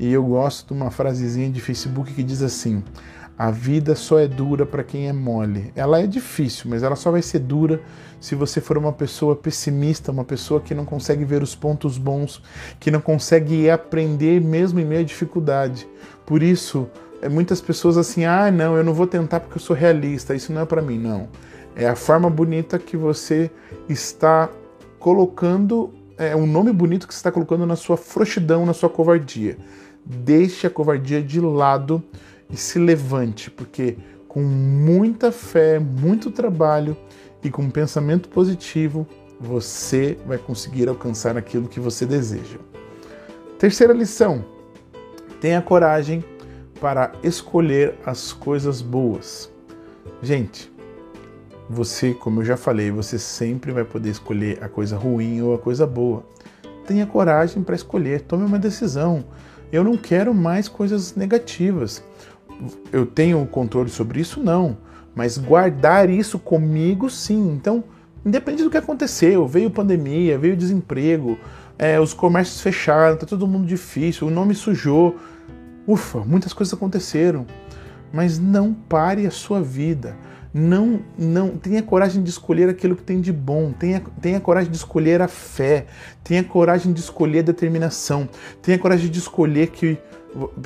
E 0.00 0.12
eu 0.12 0.24
gosto 0.24 0.74
de 0.74 0.80
uma 0.80 0.90
frasezinha 0.90 1.48
de 1.48 1.60
Facebook 1.60 2.12
que 2.12 2.24
diz 2.24 2.42
assim: 2.42 2.82
a 3.40 3.50
vida 3.50 3.94
só 3.94 4.18
é 4.18 4.28
dura 4.28 4.66
para 4.66 4.84
quem 4.84 5.08
é 5.08 5.14
mole. 5.14 5.72
Ela 5.74 6.02
é 6.02 6.06
difícil, 6.06 6.68
mas 6.68 6.82
ela 6.82 6.94
só 6.94 7.10
vai 7.10 7.22
ser 7.22 7.38
dura 7.38 7.80
se 8.20 8.34
você 8.34 8.60
for 8.60 8.76
uma 8.76 8.92
pessoa 8.92 9.34
pessimista, 9.34 10.12
uma 10.12 10.26
pessoa 10.26 10.60
que 10.60 10.74
não 10.74 10.84
consegue 10.84 11.24
ver 11.24 11.42
os 11.42 11.54
pontos 11.54 11.96
bons, 11.96 12.42
que 12.78 12.90
não 12.90 13.00
consegue 13.00 13.70
aprender 13.70 14.42
mesmo 14.42 14.78
em 14.78 14.84
meio 14.84 15.00
à 15.00 15.04
dificuldade. 15.04 15.88
Por 16.26 16.42
isso, 16.42 16.86
é, 17.22 17.30
muitas 17.30 17.62
pessoas 17.62 17.96
assim, 17.96 18.26
ah, 18.26 18.50
não, 18.50 18.76
eu 18.76 18.84
não 18.84 18.92
vou 18.92 19.06
tentar 19.06 19.40
porque 19.40 19.56
eu 19.56 19.62
sou 19.62 19.74
realista, 19.74 20.34
isso 20.34 20.52
não 20.52 20.60
é 20.60 20.66
para 20.66 20.82
mim, 20.82 20.98
não. 20.98 21.26
É 21.74 21.88
a 21.88 21.96
forma 21.96 22.28
bonita 22.28 22.78
que 22.78 22.94
você 22.94 23.50
está 23.88 24.50
colocando, 24.98 25.94
é 26.18 26.36
um 26.36 26.46
nome 26.46 26.74
bonito 26.74 27.08
que 27.08 27.14
você 27.14 27.20
está 27.20 27.32
colocando 27.32 27.64
na 27.64 27.74
sua 27.74 27.96
frouxidão, 27.96 28.66
na 28.66 28.74
sua 28.74 28.90
covardia. 28.90 29.56
Deixe 30.04 30.66
a 30.66 30.70
covardia 30.70 31.22
de 31.22 31.40
lado 31.40 32.04
e 32.52 32.56
se 32.56 32.78
levante, 32.78 33.50
porque 33.50 33.96
com 34.28 34.42
muita 34.42 35.32
fé, 35.32 35.78
muito 35.78 36.30
trabalho 36.30 36.96
e 37.42 37.50
com 37.50 37.70
pensamento 37.70 38.28
positivo 38.28 39.06
você 39.40 40.18
vai 40.26 40.38
conseguir 40.38 40.88
alcançar 40.88 41.36
aquilo 41.36 41.68
que 41.68 41.80
você 41.80 42.04
deseja. 42.04 42.58
Terceira 43.58 43.92
lição: 43.92 44.44
tenha 45.40 45.60
coragem 45.62 46.22
para 46.80 47.12
escolher 47.22 47.94
as 48.04 48.32
coisas 48.32 48.80
boas. 48.80 49.50
Gente, 50.22 50.70
você, 51.68 52.12
como 52.12 52.40
eu 52.40 52.44
já 52.44 52.56
falei, 52.56 52.90
você 52.90 53.18
sempre 53.18 53.70
vai 53.70 53.84
poder 53.84 54.10
escolher 54.10 54.62
a 54.62 54.68
coisa 54.68 54.96
ruim 54.96 55.40
ou 55.40 55.54
a 55.54 55.58
coisa 55.58 55.86
boa. 55.86 56.24
Tenha 56.86 57.06
coragem 57.06 57.62
para 57.62 57.74
escolher, 57.74 58.22
tome 58.22 58.44
uma 58.44 58.58
decisão. 58.58 59.24
Eu 59.70 59.84
não 59.84 59.96
quero 59.96 60.34
mais 60.34 60.68
coisas 60.68 61.14
negativas. 61.14 62.02
Eu 62.92 63.06
tenho 63.06 63.44
controle 63.46 63.90
sobre 63.90 64.20
isso? 64.20 64.42
Não. 64.42 64.76
Mas 65.14 65.38
guardar 65.38 66.08
isso 66.08 66.38
comigo, 66.38 67.10
sim. 67.10 67.52
Então, 67.52 67.84
independente 68.24 68.64
do 68.64 68.70
que 68.70 68.76
aconteceu, 68.76 69.46
veio 69.46 69.70
pandemia, 69.70 70.38
veio 70.38 70.56
desemprego, 70.56 71.38
é, 71.78 71.98
os 71.98 72.14
comércios 72.14 72.60
fecharam, 72.60 73.16
tá 73.16 73.26
todo 73.26 73.46
mundo 73.46 73.66
difícil, 73.66 74.26
o 74.26 74.30
nome 74.30 74.54
sujou. 74.54 75.16
Ufa, 75.86 76.20
muitas 76.20 76.52
coisas 76.52 76.72
aconteceram. 76.74 77.46
Mas 78.12 78.38
não 78.38 78.72
pare 78.74 79.26
a 79.26 79.30
sua 79.30 79.62
vida 79.62 80.16
não, 80.52 81.00
não 81.16 81.50
tenha 81.50 81.82
coragem 81.82 82.22
de 82.22 82.30
escolher 82.30 82.68
aquilo 82.68 82.96
que 82.96 83.02
tem 83.02 83.20
de 83.20 83.32
bom, 83.32 83.72
tenha, 83.72 84.02
tenha 84.20 84.40
coragem 84.40 84.70
de 84.70 84.76
escolher 84.76 85.22
a 85.22 85.28
fé, 85.28 85.86
tenha 86.24 86.42
coragem 86.42 86.92
de 86.92 87.00
escolher 87.00 87.40
a 87.40 87.42
determinação, 87.42 88.28
tenha 88.60 88.78
coragem 88.78 89.08
de 89.08 89.18
escolher 89.18 89.68
que 89.68 89.96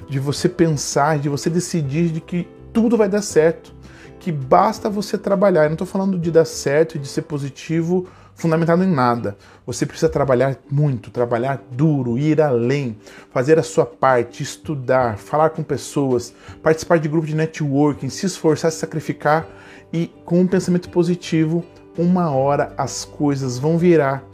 de 0.09 0.19
você 0.19 0.49
pensar, 0.49 1.19
de 1.19 1.29
você 1.29 1.49
decidir 1.49 2.11
de 2.11 2.21
que 2.21 2.49
tudo 2.73 2.97
vai 2.97 3.09
dar 3.09 3.23
certo, 3.23 3.75
que 4.21 4.33
basta 4.33 4.89
você 4.89 5.17
trabalhar. 5.19 5.65
Eu 5.65 5.71
não 5.71 5.75
estou 5.75 5.87
falando 5.87 6.19
de 6.19 6.31
dar 6.31 6.45
certo 6.45 6.97
e 6.97 6.99
de 6.99 7.07
ser 7.07 7.23
positivo 7.23 8.07
fundamentado 8.35 8.83
em 8.83 8.91
nada. 8.91 9.37
Você 9.67 9.87
precisa 9.87 10.09
trabalhar 10.09 10.57
muito, 10.71 11.11
trabalhar 11.11 11.63
duro, 11.71 12.19
ir 12.19 12.41
além, 12.41 12.99
fazer 13.31 13.59
a 13.59 13.63
sua 13.63 13.87
parte, 13.87 14.43
estudar, 14.43 15.19
falar 15.19 15.51
com 15.51 15.63
pessoas, 15.63 16.35
participar 16.63 16.99
de 16.99 17.09
grupos 17.09 17.31
de 17.31 17.37
networking, 17.37 18.09
se 18.09 18.27
esforçar, 18.27 18.71
se 18.71 18.79
sacrificar 18.79 19.47
e 19.93 20.11
com 20.25 20.41
um 20.41 20.47
pensamento 20.47 20.91
positivo, 20.91 21.65
uma 21.97 22.31
hora 22.31 22.75
as 22.77 23.05
coisas 23.05 23.59
vão 23.59 23.79
virar 23.79 24.25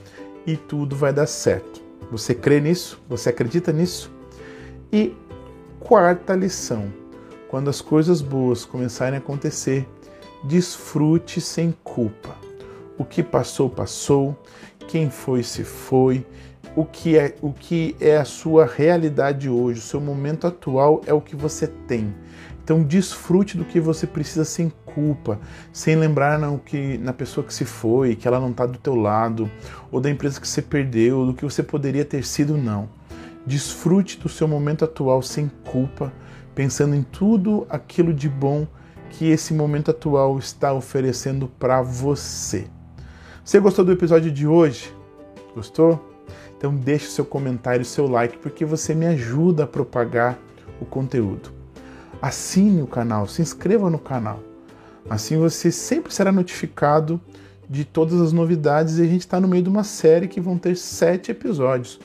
e 0.46 0.56
tudo 0.56 0.96
vai 0.96 1.12
dar 1.12 1.26
certo. 1.26 1.82
Você 2.10 2.34
crê 2.34 2.60
nisso? 2.60 3.00
Você 3.08 3.28
acredita 3.28 3.72
nisso? 3.72 4.10
E 4.92 5.14
quarta 5.80 6.36
lição: 6.36 6.92
quando 7.48 7.68
as 7.68 7.80
coisas 7.80 8.20
boas 8.20 8.64
começarem 8.64 9.16
a 9.16 9.18
acontecer, 9.18 9.88
desfrute 10.44 11.40
sem 11.40 11.74
culpa. 11.82 12.36
O 12.96 13.04
que 13.04 13.22
passou, 13.22 13.68
passou. 13.68 14.36
Quem 14.86 15.10
foi, 15.10 15.42
se 15.42 15.64
foi. 15.64 16.24
O 16.76 16.84
que 16.84 17.18
é, 17.18 17.34
o 17.42 17.52
que 17.52 17.96
é 18.00 18.16
a 18.16 18.24
sua 18.24 18.64
realidade 18.64 19.48
hoje, 19.48 19.80
o 19.80 19.82
seu 19.82 20.00
momento 20.00 20.46
atual 20.46 21.00
é 21.04 21.12
o 21.12 21.20
que 21.20 21.34
você 21.34 21.66
tem. 21.66 22.14
Então 22.62 22.84
desfrute 22.84 23.56
do 23.56 23.64
que 23.64 23.80
você 23.80 24.06
precisa 24.06 24.44
sem 24.44 24.70
culpa, 24.84 25.40
sem 25.72 25.96
lembrar 25.96 26.38
não, 26.38 26.58
que, 26.58 26.98
na 26.98 27.12
pessoa 27.12 27.44
que 27.44 27.52
se 27.52 27.64
foi, 27.64 28.14
que 28.14 28.28
ela 28.28 28.38
não 28.38 28.50
está 28.50 28.66
do 28.66 28.78
teu 28.78 28.94
lado, 28.94 29.50
ou 29.90 30.00
da 30.00 30.08
empresa 30.08 30.40
que 30.40 30.46
você 30.46 30.62
perdeu, 30.62 31.26
do 31.26 31.34
que 31.34 31.44
você 31.44 31.62
poderia 31.62 32.04
ter 32.04 32.24
sido, 32.24 32.56
não. 32.56 32.88
Desfrute 33.46 34.18
do 34.18 34.28
seu 34.28 34.46
momento 34.46 34.84
atual 34.84 35.22
sem 35.22 35.50
culpa, 35.70 36.12
pensando 36.54 36.94
em 36.94 37.02
tudo 37.02 37.66
aquilo 37.68 38.12
de 38.12 38.28
bom 38.28 38.66
que 39.10 39.28
esse 39.28 39.52
momento 39.52 39.90
atual 39.90 40.38
está 40.38 40.72
oferecendo 40.72 41.48
para 41.48 41.82
você. 41.82 42.66
Você 43.44 43.58
gostou 43.58 43.84
do 43.84 43.92
episódio 43.92 44.30
de 44.30 44.46
hoje? 44.46 44.94
Gostou? 45.54 46.08
Então 46.56 46.74
deixe 46.74 47.06
seu 47.06 47.24
comentário, 47.24 47.84
seu 47.84 48.06
like, 48.06 48.38
porque 48.38 48.64
você 48.64 48.94
me 48.94 49.06
ajuda 49.06 49.64
a 49.64 49.66
propagar 49.66 50.38
o 50.80 50.84
conteúdo 50.84 51.60
assine 52.20 52.82
o 52.82 52.86
canal, 52.86 53.26
se 53.26 53.40
inscreva 53.40 53.88
no 53.88 53.98
canal. 53.98 54.40
Assim 55.08 55.38
você 55.38 55.72
sempre 55.72 56.12
será 56.12 56.30
notificado 56.30 57.20
de 57.68 57.84
todas 57.84 58.20
as 58.20 58.32
novidades 58.32 58.98
e 58.98 59.02
a 59.02 59.06
gente 59.06 59.20
está 59.20 59.40
no 59.40 59.48
meio 59.48 59.62
de 59.62 59.68
uma 59.68 59.84
série 59.84 60.28
que 60.28 60.40
vão 60.40 60.58
ter 60.58 60.76
sete 60.76 61.30
episódios. 61.30 61.98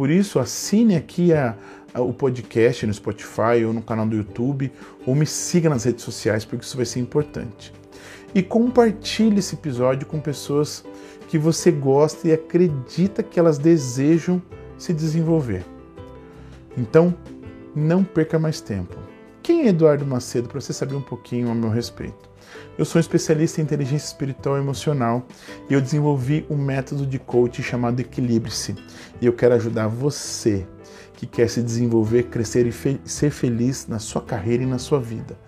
Por 0.00 0.08
isso, 0.08 0.38
assine 0.38 0.96
aqui 0.96 1.30
a, 1.30 1.54
a, 1.92 2.00
o 2.00 2.10
podcast 2.10 2.86
no 2.86 2.94
Spotify 2.94 3.62
ou 3.66 3.74
no 3.74 3.82
canal 3.82 4.06
do 4.06 4.16
YouTube 4.16 4.72
ou 5.04 5.14
me 5.14 5.26
siga 5.26 5.68
nas 5.68 5.84
redes 5.84 6.02
sociais 6.02 6.42
porque 6.42 6.64
isso 6.64 6.78
vai 6.78 6.86
ser 6.86 7.00
importante. 7.00 7.70
E 8.34 8.42
compartilhe 8.42 9.40
esse 9.40 9.56
episódio 9.56 10.06
com 10.06 10.18
pessoas 10.18 10.82
que 11.28 11.36
você 11.36 11.70
gosta 11.70 12.26
e 12.26 12.32
acredita 12.32 13.22
que 13.22 13.38
elas 13.38 13.58
desejam 13.58 14.40
se 14.78 14.94
desenvolver. 14.94 15.66
Então, 16.78 17.14
não 17.76 18.02
perca 18.02 18.38
mais 18.38 18.58
tempo. 18.62 18.96
Quem 19.42 19.66
é 19.66 19.68
Eduardo 19.68 20.06
Macedo 20.06 20.48
para 20.48 20.62
você 20.62 20.72
saber 20.72 20.94
um 20.94 21.02
pouquinho 21.02 21.50
a 21.50 21.54
meu 21.54 21.68
respeito? 21.68 22.29
Eu 22.78 22.84
sou 22.84 22.98
um 22.98 23.00
especialista 23.00 23.60
em 23.60 23.64
inteligência 23.64 24.06
espiritual 24.06 24.56
e 24.56 24.60
emocional 24.60 25.26
e 25.68 25.74
eu 25.74 25.80
desenvolvi 25.80 26.46
um 26.48 26.56
método 26.56 27.06
de 27.06 27.18
coaching 27.18 27.62
chamado 27.62 28.00
Equilibre-se. 28.00 28.74
E 29.20 29.26
eu 29.26 29.32
quero 29.32 29.54
ajudar 29.54 29.88
você 29.88 30.66
que 31.14 31.26
quer 31.26 31.48
se 31.48 31.62
desenvolver, 31.62 32.24
crescer 32.24 32.66
e 32.66 32.72
fe 32.72 33.00
ser 33.04 33.30
feliz 33.30 33.86
na 33.86 33.98
sua 33.98 34.22
carreira 34.22 34.62
e 34.62 34.66
na 34.66 34.78
sua 34.78 34.98
vida. 34.98 35.38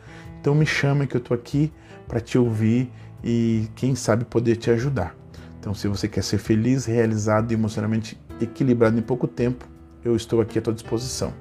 Então 0.41 0.55
me 0.55 0.67
chama 0.67 1.07
que 1.07 1.17
eu 1.17 1.21
estou 1.21 1.35
aqui 1.35 1.73
para 2.07 2.21
te 2.21 2.37
ouvir 2.37 2.91
e 3.25 3.69
quem 3.75 3.95
sabe 3.95 4.25
poder 4.25 4.57
te 4.57 4.71
ajudar. 4.71 5.17
Então 5.59 5.73
se 5.73 5.89
você 5.89 6.09
quer 6.09 6.23
ser 6.23 6.39
feliz, 6.39 6.85
realizado 6.85 7.51
e 7.51 7.55
emocionalmente 7.55 8.21
equilibrado 8.41 8.99
em 8.99 9.03
pouco 9.03 9.27
tempo, 9.27 9.67
eu 10.05 10.17
estou 10.17 10.41
aqui 10.41 10.59
à 10.59 10.63
tua 10.63 10.75
disposição. 10.75 11.33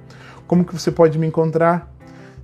Como 0.48 0.64
que 0.64 0.74
você 0.74 0.92
pode 0.92 1.18
me 1.18 1.28
encontrar? 1.28 1.92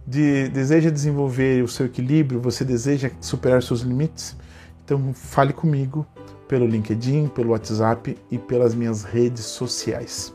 De, 0.07 0.47
deseja 0.47 0.89
desenvolver 0.89 1.61
o 1.61 1.67
seu 1.67 1.85
equilíbrio, 1.85 2.39
você 2.39 2.63
deseja 2.63 3.11
superar 3.19 3.61
seus 3.61 3.81
limites, 3.81 4.37
então 4.83 5.13
fale 5.13 5.51
comigo 5.51 6.07
pelo 6.47 6.65
LinkedIn, 6.65 7.27
pelo 7.27 7.51
WhatsApp 7.51 8.17
e 8.31 8.37
pelas 8.37 8.73
minhas 8.73 9.03
redes 9.03 9.43
sociais. 9.43 10.33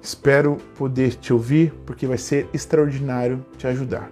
Espero 0.00 0.56
poder 0.76 1.14
te 1.14 1.32
ouvir 1.32 1.72
porque 1.84 2.06
vai 2.06 2.18
ser 2.18 2.48
extraordinário 2.54 3.44
te 3.58 3.66
ajudar. 3.66 4.08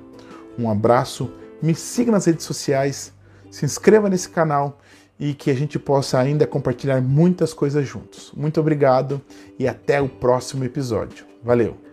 Um 0.59 0.69
abraço, 0.69 1.33
me 1.63 1.75
siga 1.75 2.11
nas 2.11 2.25
redes 2.25 2.45
sociais, 2.45 3.13
se 3.51 3.65
inscreva 3.65 4.09
nesse 4.09 4.29
canal 4.29 4.81
e 5.19 5.35
que 5.35 5.51
a 5.51 5.55
gente 5.55 5.79
possa 5.79 6.19
ainda 6.19 6.47
compartilhar 6.47 7.01
muitas 7.01 7.55
coisas 7.55 7.87
juntos. 7.87 8.33
Muito 8.37 8.59
obrigado 8.59 9.21
e 9.59 9.69
até 9.69 10.01
o 10.01 10.09
próximo 10.09 10.65
episódio. 10.65 11.27
Valeu! 11.45 11.90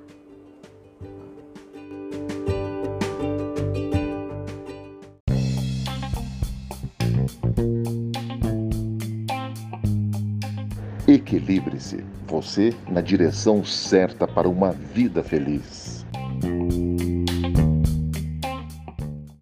Equilibre-se, 11.58 12.04
você 12.28 12.72
na 12.88 13.02
direção 13.02 13.65
certa 13.65 14.28
para 14.28 14.48
uma 14.48 14.72
vida 14.72 15.24
feliz. 15.24 16.06